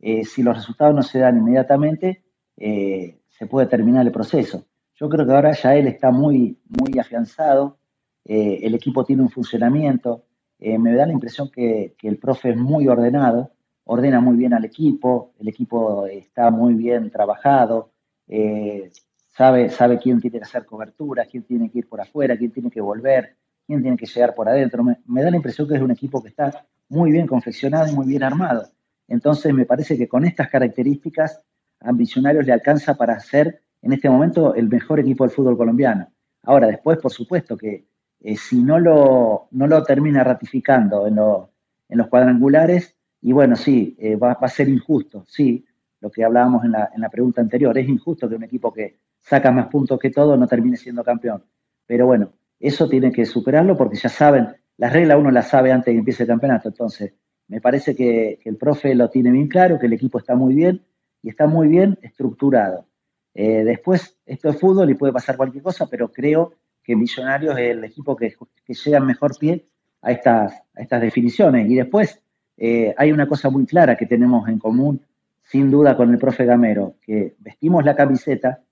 [0.00, 2.22] si los resultados no se dan inmediatamente,
[2.56, 4.66] se puede terminar el proceso.
[4.96, 7.78] Yo creo que ahora ya él está muy, muy afianzado,
[8.24, 10.24] eh, el equipo tiene un funcionamiento,
[10.60, 13.52] eh, me da la impresión que, el profe es muy ordenado,
[13.84, 17.92] ordena muy bien al equipo, el equipo está muy bien trabajado,
[18.26, 18.90] eh,
[19.28, 22.70] sabe, sabe quién tiene que hacer cobertura, quién tiene que ir por afuera, quién tiene
[22.70, 24.82] que volver, quién tiene que llegar por adentro.
[24.84, 28.06] Me, da la impresión que es un equipo que está muy bien confeccionado y muy
[28.06, 28.68] bien armado.
[29.08, 31.42] Entonces me parece que con estas características
[31.80, 36.10] a le alcanza para ser en este momento el mejor equipo del fútbol colombiano.
[36.42, 37.86] Ahora, después, por supuesto que
[38.20, 42.93] eh, si no lo, no lo termina ratificando en, en los cuadrangulares,
[43.24, 45.64] y bueno, sí, eh, va, a ser injusto, sí,
[46.00, 48.98] lo que hablábamos en la, en la pregunta anterior, es injusto que un equipo que
[49.18, 51.42] saca más puntos que todo no termine siendo campeón.
[51.86, 55.86] Pero bueno, eso tiene que superarlo porque ya saben, las reglas uno las sabe antes
[55.86, 57.14] de que empiece el campeonato, entonces
[57.48, 60.54] me parece que, que el profe lo tiene bien claro, que el equipo está muy
[60.54, 60.82] bien
[61.22, 62.84] y está muy bien estructurado.
[63.32, 66.52] Eh, después, esto es fútbol y puede pasar cualquier cosa, pero creo
[66.82, 68.34] que Millonarios es el equipo que,
[68.66, 69.64] que llega mejor pie
[70.02, 71.70] a estas, a estas definiciones.
[71.70, 72.20] Y después,
[72.56, 75.00] eh, hay una cosa muy clara que tenemos en común,
[75.42, 78.62] sin duda, con el profe Gamero, que vestimos la camiseta,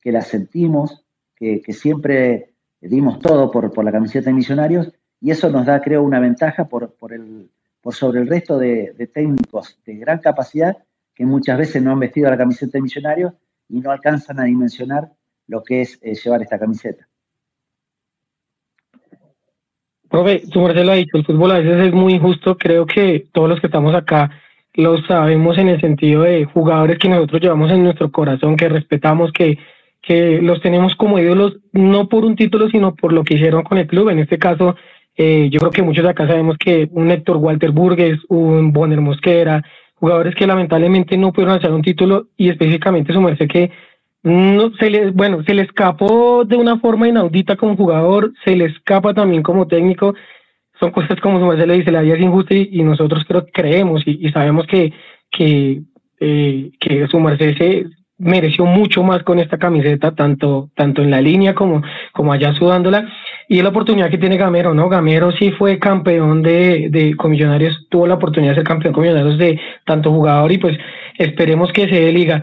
[0.00, 5.50] que la sentimos, que, siempre dimos todo por, por, la camiseta de Millonarios, y eso
[5.50, 9.96] nos da, creo, una ventaja por, por, el, por sobre el resto de, técnicos de
[9.96, 10.76] gran capacidad
[11.14, 13.34] que muchas veces no han vestido la camiseta de millonario
[13.68, 15.12] y no alcanzan a dimensionar
[15.48, 17.08] lo que es eh, llevar esta camiseta.
[20.10, 23.26] Profe, su merced lo ha dicho, el fútbol a veces es muy injusto, creo que
[23.32, 24.30] todos los que estamos acá
[24.74, 29.32] lo sabemos en el sentido de jugadores que nosotros llevamos en nuestro corazón, que respetamos,
[29.32, 29.58] que,
[30.00, 33.78] que los tenemos como ídolos, no por un título, sino por lo que hicieron con
[33.78, 34.08] el club.
[34.10, 34.76] En este caso,
[35.16, 39.00] eh, yo creo que muchos de acá sabemos que un Héctor Walter Burgues, un Bonner
[39.00, 43.72] Mosquera, jugadores que lamentablemente no pudieron hacer un título y específicamente su merced que
[44.22, 48.66] no se le bueno se le escapó de una forma inaudita como jugador se le
[48.66, 50.14] escapa también como técnico
[50.80, 54.02] son cosas como su merced le dice la vida es injusta y, nosotros creo creemos
[54.06, 54.92] y, sabemos que
[55.30, 55.82] que
[56.20, 57.86] eh, que su merced se
[58.18, 63.08] mereció mucho más con esta camiseta tanto tanto en la línea como como allá sudándola
[63.48, 64.90] y la oportunidad que tiene Gamero, ¿no?
[64.90, 69.38] Gamero sí fue campeón de, de Millonarios, tuvo la oportunidad de ser campeón con Millonarios
[69.38, 70.76] de tanto jugador y pues
[71.16, 72.42] esperemos que se dé liga.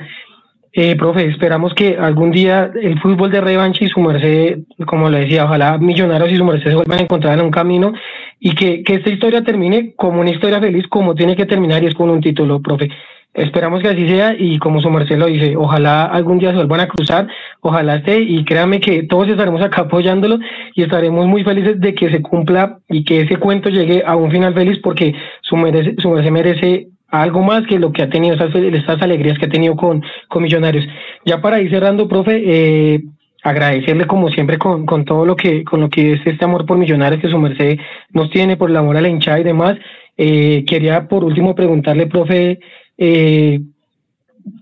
[0.78, 5.19] Eh, profe, esperamos que algún día el fútbol de revancha y su merced, como le
[5.21, 7.93] decía, ojalá Millonarios y su merced se vuelvan a encontrar en un camino
[8.41, 11.88] y que, que esta historia termine como una historia feliz, como tiene que terminar y
[11.88, 12.89] es con un título, profe.
[13.34, 16.82] Esperamos que así sea y como su merced lo dice, ojalá algún día se vuelvan
[16.82, 17.28] a cruzar,
[17.61, 20.39] ojalá esté y créame que todos estaremos acá apoyándolo
[20.73, 24.30] y estaremos muy felices de que se cumpla y que ese cuento llegue a un
[24.30, 26.88] final feliz porque su, merece, su merced merece
[27.22, 30.03] algo más que lo que ha tenido, estas, estas alegrías que ha tenido con,
[30.39, 30.86] Millonarios.
[31.26, 33.03] Ya para ir cerrando, profe, eh,
[33.43, 37.22] agradecerle como siempre con, todo lo que, con lo que es este amor por Millonarios
[37.22, 37.78] que su merced
[38.11, 39.78] nos tiene, por el amor a la hinchada y demás.
[40.18, 42.59] Eh, quería por último preguntarle, profe,
[42.97, 43.59] eh,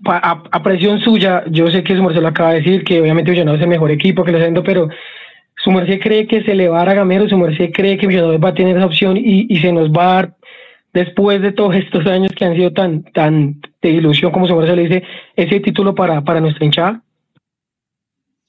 [0.06, 3.60] a, presión suya, yo sé que su merced lo acaba de decir, que obviamente Millonarios
[3.60, 4.88] es el mejor equipo que está haciendo, pero
[5.56, 8.06] su merced cree que se le va a dar a Gamero, su merced cree que
[8.06, 10.34] Millonarios va a tener esa opción y, se nos va a dar,
[10.94, 14.82] después de todos estos años que han sido tan, tan de ilusión, como merced le
[14.82, 15.02] dice,
[15.34, 17.02] ese título para, para nuestra hinchada.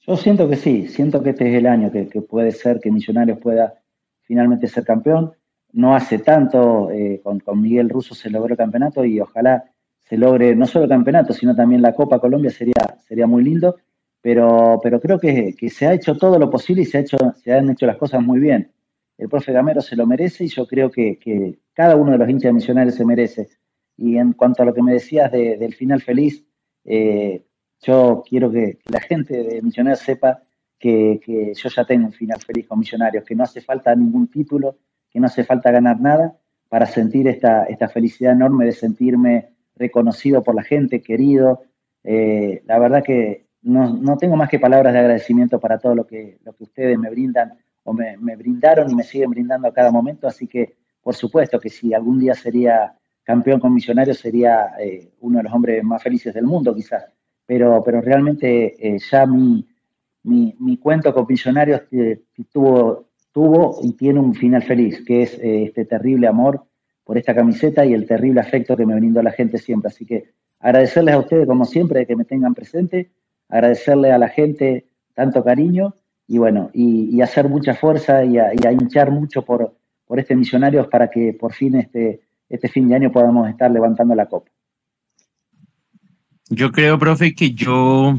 [0.06, 2.92] Yo siento que sí, siento que este es el año que, que puede ser que
[2.92, 3.74] Millonarios pueda
[4.22, 5.32] finalmente ser campeón.
[5.72, 9.64] No hace tanto, eh, con, con Miguel Russo se logró el campeonato y ojalá
[10.04, 13.76] se logre no solo el campeonato, sino también la Copa Colombia, sería, sería muy lindo.
[14.22, 17.16] Pero, pero creo que, que, se ha hecho todo lo posible y se, ha hecho,
[17.42, 18.72] se han hecho las cosas muy bien.
[19.18, 22.28] El profe Gamero se lo merece y yo creo que, que cada uno de los
[22.28, 23.48] hinchas misionarios se merece.
[23.98, 26.42] Y en cuanto a lo que me decías del final feliz,
[26.84, 27.44] eh,
[27.82, 30.42] yo quiero que, la gente de Misionarios sepa
[30.78, 31.20] que,
[31.54, 34.78] yo ya tengo un final feliz con Millonarios, que no hace falta ningún título,
[35.10, 40.42] que no hace falta ganar nada para sentir esta, esta felicidad enorme de sentirme reconocido
[40.42, 41.62] por la gente, querido.
[42.02, 46.38] Eh, la verdad que no, tengo más que palabras de agradecimiento para todo lo que,
[46.42, 47.52] lo que ustedes me brindan
[47.84, 50.26] o me, brindaron y me siguen brindando a cada momento.
[50.26, 50.76] Así que,
[51.06, 52.92] por supuesto que si algún día sería
[53.22, 57.04] campeón con Millonarios, sería eh, uno de los hombres más felices del mundo, quizás.
[57.46, 59.64] pero, pero realmente eh, ya mi,
[60.24, 61.82] mi, cuento con Millonarios
[62.52, 66.64] tuvo, tuvo y tiene un final feliz, que es eh, este terrible amor
[67.04, 69.90] por esta camiseta y el terrible afecto que me brindó la gente siempre.
[69.90, 73.12] Así que agradecerles a ustedes, como siempre, que me tengan presente,
[73.48, 75.94] agradecerle a la gente tanto cariño
[76.26, 79.76] y bueno, y, hacer mucha fuerza y a, hinchar mucho por,
[80.06, 84.14] por este Millonarios para que por fin este, este fin de año podamos estar levantando
[84.14, 84.50] la copa.
[86.48, 88.16] Yo creo, profe, que yo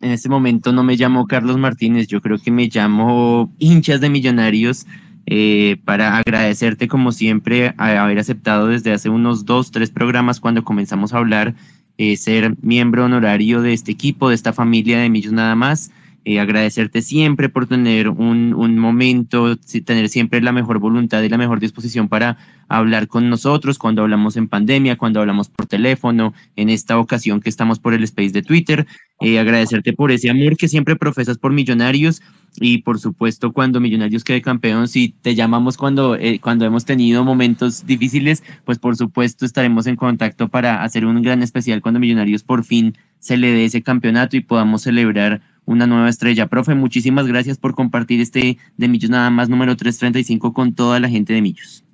[0.00, 4.08] en este momento no me llamo Carlos Martínez, yo creo que me llamo hinchas de
[4.08, 4.86] millonarios
[5.26, 10.64] eh, para agradecerte como siempre a haber aceptado desde hace unos dos, tres programas cuando
[10.64, 11.54] comenzamos a hablar,
[11.98, 15.90] eh, ser miembro honorario de este equipo, de esta familia de Millos nada más.
[16.28, 21.38] Eh, agradecerte siempre por tener un, un, momento, tener siempre la mejor voluntad y la
[21.38, 22.36] mejor disposición para
[22.68, 27.48] hablar con nosotros cuando hablamos en pandemia, cuando hablamos por teléfono, en esta ocasión que
[27.48, 28.86] estamos por el space de Twitter.
[29.22, 32.20] Eh, agradecerte por ese amor que siempre profesas por Millonarios
[32.56, 37.24] y por supuesto cuando Millonarios quede campeón, si te llamamos cuando, eh, cuando hemos tenido
[37.24, 42.42] momentos difíciles, pues por supuesto estaremos en contacto para hacer un gran especial cuando Millonarios
[42.42, 46.46] por fin se le dé ese campeonato y podamos celebrar una nueva estrella.
[46.46, 51.08] Profe, muchísimas gracias por compartir este de Millos nada más número 335 con toda la
[51.08, 51.84] gente de Millos.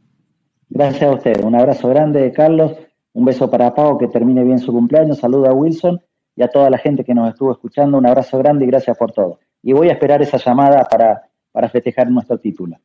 [0.71, 1.43] Gracias a usted.
[1.43, 2.73] Un abrazo grande, Carlos.
[3.13, 5.19] Un beso para Pau, que termine bien su cumpleaños.
[5.19, 6.01] Saluda a Wilson
[6.37, 7.99] y a toda la gente que nos estuvo escuchando.
[7.99, 9.41] Un abrazo grande y gracias por todo.
[9.61, 12.77] Y voy a esperar esa llamada para, para festejar nuestro título.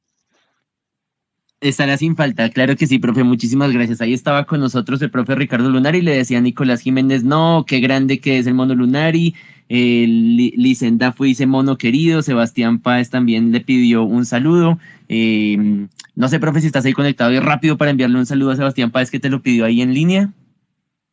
[1.62, 3.99] Estará sin falta, claro que sí, profe, muchísimas gracias.
[3.99, 7.82] Ahí estaba con nosotros el profe Ricardo Lunari le decía a Nicolás Jiménez, no, qué
[7.82, 9.36] grande que es el mono Lunari.
[9.68, 14.80] Eh, Licenda fue ese mono querido, Sebastián Páez también le pidió un saludo.
[15.10, 18.55] Em, no sé, profe, si estás ahí conectado y rápido para enviarle un saludo a
[18.55, 20.30] Sebastián Páez que te lo pidió ahí en línea.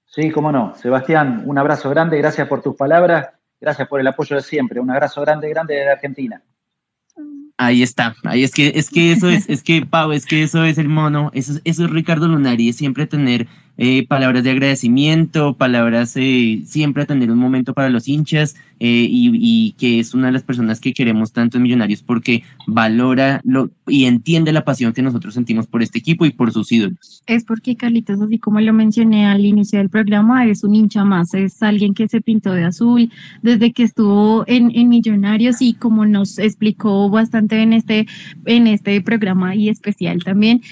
[0.07, 0.75] Sí, cómo no.
[0.77, 3.31] Sebastián, un abrazo grande, gracias por tus palabras,
[3.61, 4.79] gracias por el apoyo de siempre.
[4.79, 6.41] Un abrazo grande, grande de Argentina.
[7.59, 10.63] Ahí está, ahí es que, es que eso es, es que Pau, es que eso
[10.65, 13.49] es el mono, eso, eso es Ricardo Lunari, es siempre tener
[13.79, 19.75] eh, palabras de agradecimiento, palabras, eh, siempre tener un momento para los hinchas eh, y,
[19.79, 24.05] que es una de las personas que queremos tanto en Millonarios porque valora lo, y
[24.05, 27.23] entiende la pasión que nosotros sentimos por este equipo y por sus ídolos.
[27.27, 31.35] Es porque Carlitos, así como lo mencioné al inicio del programa, es un hincha más,
[31.35, 33.11] es alguien que se pintó de azul
[33.43, 38.07] desde que estuvo en, en Millonarios y como nos explicó bastante en este,
[38.47, 40.63] en este programa y especial también,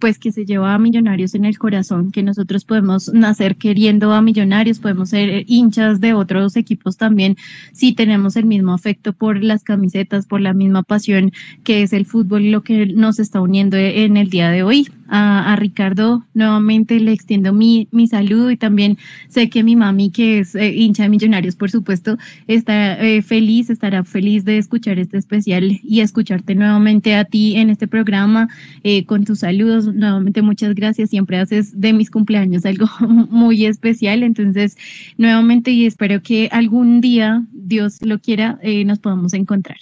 [0.00, 4.22] pues que se lleva a Millonarios en el corazón que nosotros podemos nacer queriendo a
[4.22, 7.36] millonarios, podemos ser hinchas de otros equipos también,
[7.72, 11.32] si tenemos el mismo afecto por las camisetas, por la misma pasión
[11.62, 15.56] que es el fútbol, lo que nos está uniendo en el día de hoy a,
[15.56, 18.98] Ricardo nuevamente le extiendo mi, mi, saludo y también
[19.28, 23.70] sé que mi mami, que es eh, hincha de Millonarios, por supuesto, está eh, feliz,
[23.70, 28.48] estará feliz de escuchar este especial y escucharte nuevamente a ti en este programa
[28.82, 29.86] eh, con tus saludos.
[29.86, 32.86] Nuevamente muchas gracias, siempre haces de mis cumpleaños algo
[33.30, 34.76] muy especial, entonces
[35.18, 39.78] nuevamente y espero que algún día, Dios lo quiera, nos podamos encontrar.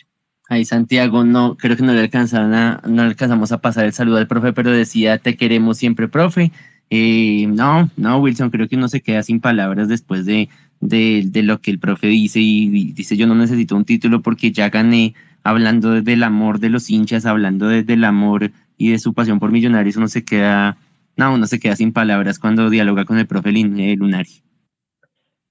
[0.52, 4.18] Ahí Santiago, no, creo que no le alcanzaron a, no alcanzamos a pasar el saludo
[4.18, 6.52] al profe, pero decía te queremos siempre, profe.
[6.90, 10.50] Eh, no, no, Wilson, creo que uno se queda sin palabras después de,
[10.82, 14.68] de, lo que el profe dice y dice yo no necesito un título porque ya
[14.68, 19.52] gané hablando del amor de los hinchas, hablando del amor y de su pasión por
[19.52, 20.76] millonarios, uno se queda,
[21.16, 24.42] no, uno se queda sin palabras cuando dialoga con el profe eh, Lunari.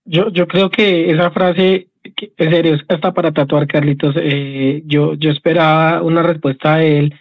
[0.05, 4.15] Yo, yo creo que esa frase en serio, hasta para tatuar, Carlitos.
[4.17, 7.13] Eh, yo, yo esperaba una respuesta de él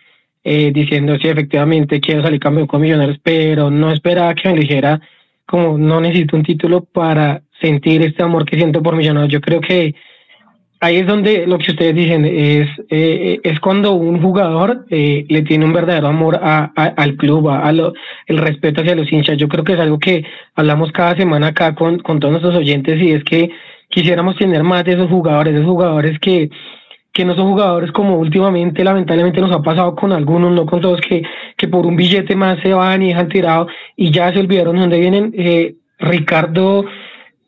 [0.42, 5.00] eh, diciendo si efectivamente quiero salir campeón con Millonarios, pero no esperaba que me dijera
[5.46, 9.32] como no necesito un título para sentir este amor que siento por Millonarios.
[9.32, 9.94] Yo creo que
[10.78, 15.64] ahí es donde lo que ustedes dicen es, eh, es cuando un jugador le tiene
[15.66, 19.36] un verdadero amor a, al club, a, el respeto hacia los hinchas.
[19.36, 20.24] Yo creo que es algo que
[20.54, 23.50] hablamos cada semana acá con, con todos nuestros oyentes y es que
[23.90, 26.48] quisiéramos tener más de esos jugadores, esos jugadores que,
[27.12, 31.00] que no son jugadores como últimamente lamentablemente nos ha pasado con algunos, no con todos,
[31.00, 31.22] que,
[31.56, 33.66] que por un billete más se van y dejan tirado
[33.96, 35.34] y ya se olvidaron de dónde vienen.
[35.36, 36.86] Eh, Ricardo,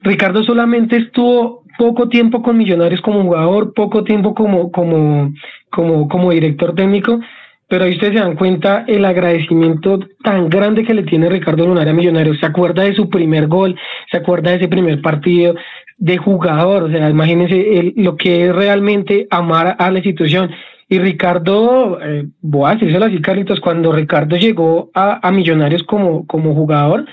[0.02, 5.32] Ricardo solamente estuvo poco tiempo con Millonarios como jugador, poco tiempo como, como,
[5.70, 7.20] como, como director técnico,
[7.68, 11.88] pero ahí ustedes se dan cuenta el agradecimiento tan grande que le tiene Ricardo Lunar
[11.88, 12.38] a Millonarios.
[12.38, 13.74] Se acuerda de su primer gol,
[14.10, 15.54] se acuerda de ese primer partido,
[16.02, 20.50] de jugador, o sea, imagínense lo que es realmente amar a la institución.
[20.88, 27.04] Y Ricardo, eh, voy a así, Carlitos, cuando Ricardo llegó a, Millonarios como, como jugador,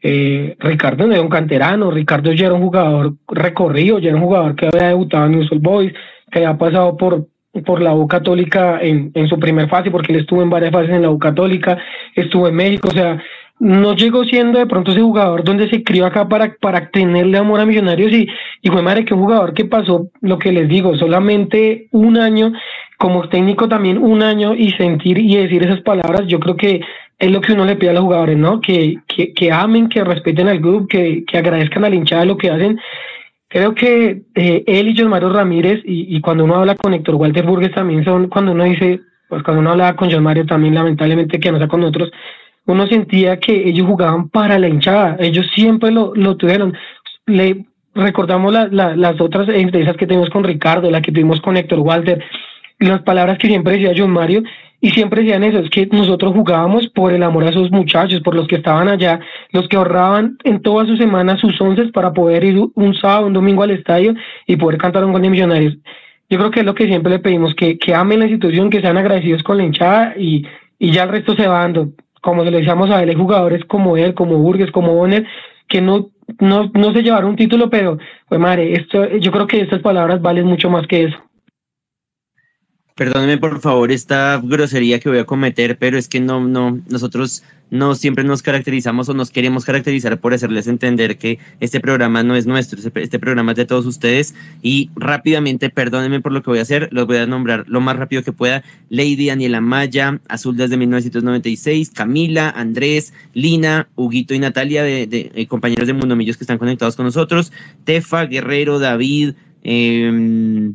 [0.00, 4.24] Eh, Ricardo no era un canterano, Ricardo ya era un jugador recorrido, ya era un
[4.24, 5.92] jugador que había debutado en Usual Boys,
[6.30, 7.26] que había pasado por,
[7.66, 10.90] por la U Católica en, en su primer fase, porque él estuvo en varias fases
[10.90, 11.76] en la U Católica,
[12.14, 13.20] estuvo en México, o sea,
[13.60, 17.60] no llegó siendo de pronto ese jugador donde se crió acá para, para tenerle amor
[17.60, 18.28] a Millonarios y,
[18.62, 22.52] y fue madre que un jugador que pasó, lo que les digo, solamente un año,
[22.98, 26.80] como técnico también un año y sentir y decir esas palabras, yo creo que
[27.18, 28.60] es lo que uno le pide a los jugadores, ¿no?
[28.60, 32.36] Que, que, que amen, que respeten al grupo, que, que agradezcan a la hinchada lo
[32.36, 32.78] que hacen.
[33.48, 37.16] Creo que eh, él y John Mario Ramírez, y, y cuando uno habla con Héctor
[37.16, 40.74] Walter Burgues también son, cuando uno dice, pues cuando uno hablaba con John Mario también,
[40.74, 42.10] lamentablemente que no está con nosotros,
[42.68, 46.74] uno sentía que ellos jugaban para la hinchada, ellos siempre lo, lo tuvieron.
[47.26, 47.64] Le
[47.94, 51.80] recordamos la, la, las otras entrevistas que tuvimos con Ricardo, la que tuvimos con Héctor
[51.80, 52.22] Walter,
[52.78, 54.42] las palabras que siempre decía John Mario,
[54.80, 58.34] y siempre decían eso, es que nosotros jugábamos por el amor a esos muchachos, por
[58.34, 59.18] los que estaban allá,
[59.52, 63.32] los que ahorraban en todas sus semanas sus once para poder ir un sábado, un
[63.32, 64.14] domingo al estadio
[64.46, 65.76] y poder cantar un gol de millonarios.
[66.30, 68.82] Yo creo que es lo que siempre le pedimos, que, que amen la institución, que
[68.82, 70.46] sean agradecidos con la hinchada y,
[70.78, 71.88] y ya el resto se va dando.
[72.20, 75.26] Como se le decíamos a él, hay jugadores como él, como Burgues, como Bonner,
[75.68, 76.10] que no,
[76.40, 77.98] no, no se llevaron un título, pero,
[78.28, 81.16] pues madre, esto, yo creo que estas palabras valen mucho más que eso.
[82.94, 87.44] Perdóneme por favor esta grosería que voy a cometer, pero es que no, no, nosotros
[87.70, 92.34] no siempre nos caracterizamos o nos queremos caracterizar por hacerles entender que este programa no
[92.36, 94.34] es nuestro, este, este programa es de todos ustedes.
[94.62, 97.96] Y rápidamente, perdónenme por lo que voy a hacer, los voy a nombrar lo más
[97.96, 98.62] rápido que pueda.
[98.88, 105.86] Lady Daniela Maya, Azul desde 1996, Camila, Andrés, Lina, Huguito y Natalia, de, eh, compañeros
[105.86, 107.52] de Mundomillos que están conectados con nosotros,
[107.84, 110.72] Tefa, Guerrero, David, eh,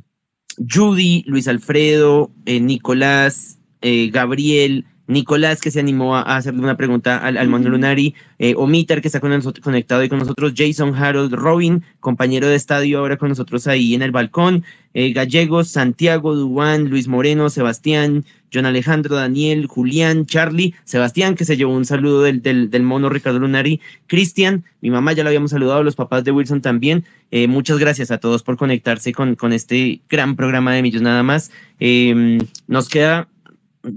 [0.57, 7.17] Judy, Luis Alfredo, eh, Nicolás, eh, Gabriel, Nicolás que se animó a, hacerle una pregunta
[7.17, 10.95] al, al Mono Lunari, eh, Omitar que está con nosotros, conectado ahí con nosotros, Jason
[10.95, 16.35] Harold Robin, compañero de estadio ahora con nosotros ahí en el balcón, eh, Gallegos, Santiago,
[16.35, 22.21] Duan, Luis Moreno, Sebastián, John Alejandro, Daniel, Julián, Charlie, Sebastián que se llevó un saludo
[22.21, 26.23] del, del, del mono Ricardo Lunari, Cristian, mi mamá ya lo habíamos saludado, los papás
[26.23, 30.73] de Wilson también, eh, muchas gracias a todos por conectarse con, con este gran programa
[30.73, 31.51] de Millos Nada más.
[31.79, 32.37] Eh,
[32.67, 33.27] nos queda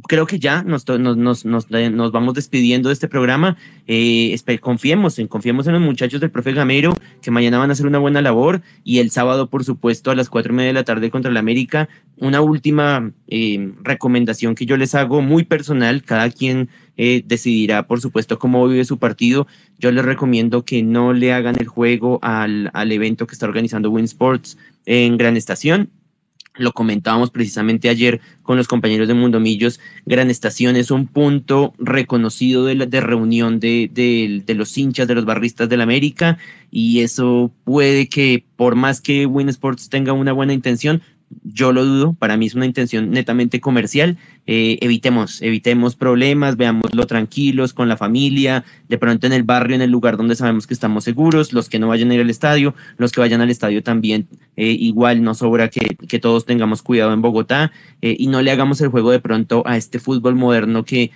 [0.09, 3.57] creo que ya nos, nos, nos, nos, nos vamos despidiendo de este programa.
[3.87, 7.87] Eh, confiemos, en, confiemos en los muchachos del profe Gamero, que mañana van a hacer
[7.87, 8.63] una buena labor.
[8.83, 11.37] Y el sábado, por supuesto, a las cuatro y media de la tarde contra el
[11.37, 11.89] América.
[12.17, 18.01] Una última eh, recomendación que yo les hago, muy personal, cada quien eh, decidirá, por
[18.01, 19.47] supuesto, cómo vive su partido.
[19.79, 23.91] Yo les recomiendo que no le hagan el juego al, al evento que está organizando
[23.91, 25.91] Win Sports en Gran Estación
[26.59, 31.75] lo comentábamos precisamente ayer con los compañeros de Mundo Millos, Gran Estación es un punto
[31.79, 36.39] reconocido de, la, de reunión de, los hinchas, de los barristas del América,
[36.71, 41.03] y eso puede que, por más que Win Sports tenga una buena intención,
[41.43, 44.17] yo lo dudo, para mí es una intención netamente comercial.
[44.47, 49.83] Eh, evitemos, evitemos problemas, veámoslo tranquilos con la familia, de pronto en el barrio, en
[49.83, 52.75] el lugar donde sabemos que estamos seguros, los que no vayan a ir al estadio,
[52.97, 57.13] los que vayan al estadio también, eh, igual no sobra que, que, todos tengamos cuidado
[57.13, 57.73] en Bogotá
[58.03, 61.11] eh, y no le hagamos el juego de pronto a este fútbol moderno que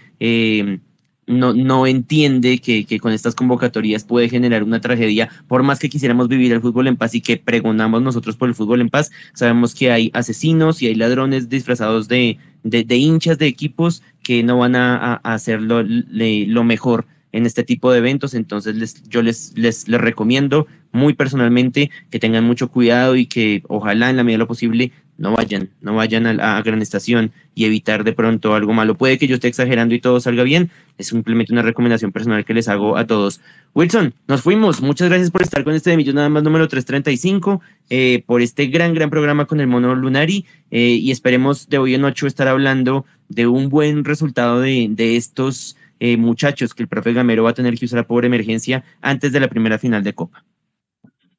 [1.31, 5.29] no, no entiende que, que, con estas convocatorias puede generar una tragedia.
[5.49, 8.55] Por más que quisiéramos vivir el fútbol en paz y que pregonamos nosotros por el
[8.55, 13.47] fútbol en paz, sabemos que hay asesinos y hay ladrones disfrazados de, de, hinchas de
[13.47, 17.99] equipos que no van a, a hacer lo, le, lo mejor en este tipo de
[17.99, 18.35] eventos.
[18.35, 23.63] Entonces les, yo les, les, les recomiendo muy personalmente que tengan mucho cuidado y que
[23.69, 27.31] ojalá en la medida de lo posible no vayan, no vayan a, a, gran estación
[27.55, 28.97] y evitar de pronto algo malo.
[28.97, 32.55] Puede que yo esté exagerando y todo salga bien, es simplemente una recomendación personal que
[32.55, 33.43] les hago a todos.
[33.75, 37.61] Wilson, nos fuimos, muchas gracias por estar con este de Millón Nada más número 335,
[37.91, 41.95] eh, por este gran, gran programa con el Mono Lunari eh, y esperemos de hoy
[41.95, 46.89] en ocho estar hablando de un buen resultado de, de estos eh, muchachos que el
[46.89, 50.15] profe Gamero va a tener que usar por emergencia antes de la primera final de
[50.15, 50.43] Copa.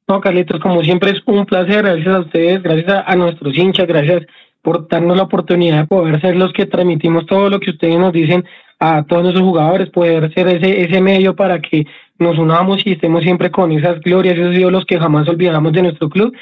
[0.08, 3.86] No, Carlitos, como siempre es un placer, gracias a ustedes, gracias a, a, nuestros hinchas,
[3.86, 4.22] gracias
[4.62, 8.12] por darnos la oportunidad de poder ser los que transmitimos todo lo que ustedes nos
[8.12, 8.44] dicen
[8.78, 11.86] a todos nuestros jugadores, poder ser ese, ese medio para que
[12.18, 16.08] nos unamos y estemos siempre con esas glorias, esos ídolos que jamás olvidamos de nuestro
[16.08, 16.34] club.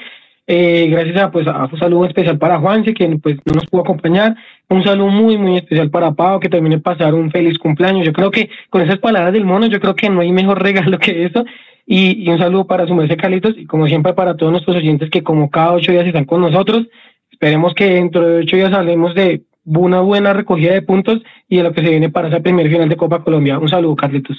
[0.53, 3.83] Eh, gracias a, pues, a un saludo especial para Juanse, que pues, no nos pudo
[3.83, 4.35] acompañar.
[4.69, 8.05] Un saludo muy, muy especial para Pau, que termine de pasar un feliz cumpleaños.
[8.05, 10.99] Yo creo que con esas palabras del mono, yo creo que no hay mejor regalo
[10.99, 11.45] que eso.
[11.87, 15.09] Y, y un saludo para su merced Carlitos y como siempre para todos nuestros oyentes
[15.09, 16.89] que como cada ocho días están con nosotros.
[17.31, 21.63] Esperemos que dentro de ocho días hablemos de una buena recogida de puntos y de
[21.63, 23.61] lo que se viene para esa primer final de Copa Colombia.
[23.61, 24.37] Un saludo, Carlitos.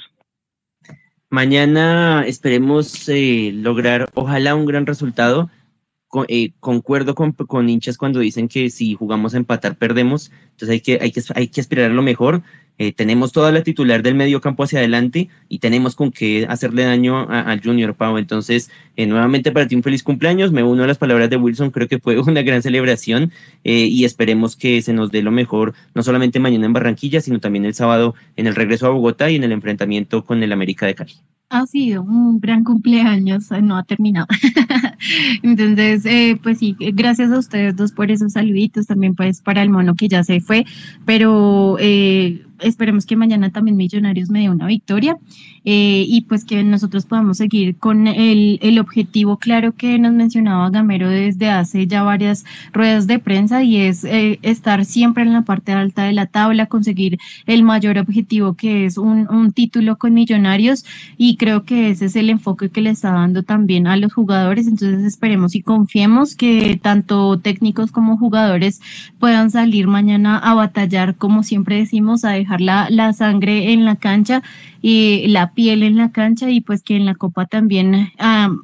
[1.30, 5.48] Mañana esperemos eh, lograr, ojalá, un gran resultado.
[6.28, 10.80] Eh, concuerdo con, con, hinchas cuando dicen que si jugamos a empatar perdemos, entonces hay
[10.80, 12.42] que, hay que, hay que aspirar a lo mejor.
[12.82, 16.82] Eh, tenemos toda la titular del medio campo hacia adelante y tenemos con qué hacerle
[16.82, 18.18] daño al Junior Pau.
[18.18, 20.50] Entonces, eh, nuevamente para ti un feliz cumpleaños.
[20.50, 23.30] Me uno a las palabras de Wilson, creo que fue una gran celebración
[23.62, 27.38] eh, y esperemos que se nos dé lo mejor, no solamente mañana en Barranquilla, sino
[27.38, 30.84] también el sábado en el regreso a Bogotá y en el enfrentamiento con el América
[30.86, 31.14] de Cali
[31.52, 34.26] ha sido un gran cumpleaños, no ha terminado.
[35.42, 39.94] Entonces, pues sí, gracias a ustedes dos por esos saluditos, también pues para el mono
[39.94, 40.64] que ya se fue,
[41.04, 45.18] pero eh, esperemos que mañana también Millonarios me dé una victoria
[45.64, 50.70] eh, y pues que nosotros podamos seguir con el, el, objetivo claro que nos mencionaba
[50.70, 55.42] Gamero desde hace ya varias ruedas de prensa y es eh, estar siempre en la
[55.42, 60.14] parte alta de la tabla, conseguir el mayor objetivo que es un, un título con
[60.14, 60.84] Millonarios
[61.16, 64.66] y creo que ese es el enfoque que le está dando también a los jugadores,
[64.66, 68.80] entonces esperemos y confiemos que tanto técnicos como jugadores
[69.18, 74.42] puedan salir mañana a batallar como siempre decimos, a dejar la, sangre en la cancha
[74.80, 78.10] y la piel en la cancha y pues que en la copa también,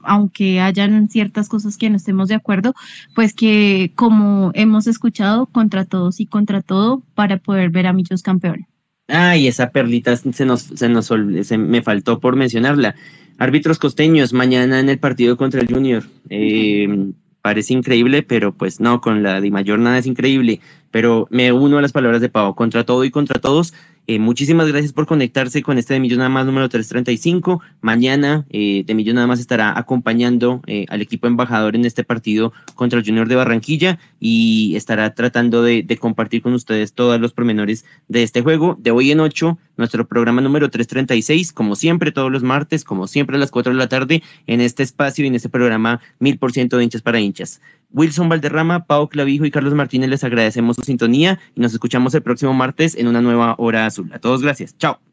[0.03, 2.75] aunque hayan ciertas cosas que no estemos de acuerdo,
[3.15, 8.23] pues que como hemos escuchado, contra todos y contra todo para poder ver a Millos
[8.23, 8.67] campeón.
[9.09, 11.07] Ay, esa perlita se nos, se nos
[11.43, 12.95] se me faltó por mencionarla.
[13.39, 16.05] Árbitros costeños, mañana en el partido contra el Junior.
[16.29, 20.61] Eh, parece increíble, pero pues no, con la Di Mayor nada es increíble.
[20.91, 23.73] Pero me uno a las palabras de Pau, contra todo y contra todos.
[24.11, 27.61] Eh, muchísimas gracias por conectarse con este de Millón Nada Más número 335.
[27.83, 32.55] Mañana eh, de Millón Nada Más estará acompañando eh, al equipo embajador en este partido
[32.75, 37.35] contra el Junior de Barranquilla y estará tratando de, de, compartir con ustedes todos los
[37.35, 38.79] pormenores de este juego.
[38.81, 43.37] De hoy en ocho, nuestro programa número 336, como siempre, todos los martes, como siempre
[43.37, 46.53] a las 4 de la tarde, en este espacio y en este programa mil por
[46.53, 47.61] ciento de hinchas para hinchas.
[47.93, 52.23] Wilson Valderrama, Pau Clavijo y Carlos Martínez les agradecemos su sintonía y nos escuchamos el
[52.23, 54.11] próximo martes en una nueva hora azul.
[54.13, 54.77] A todos gracias.
[54.77, 55.08] Chao.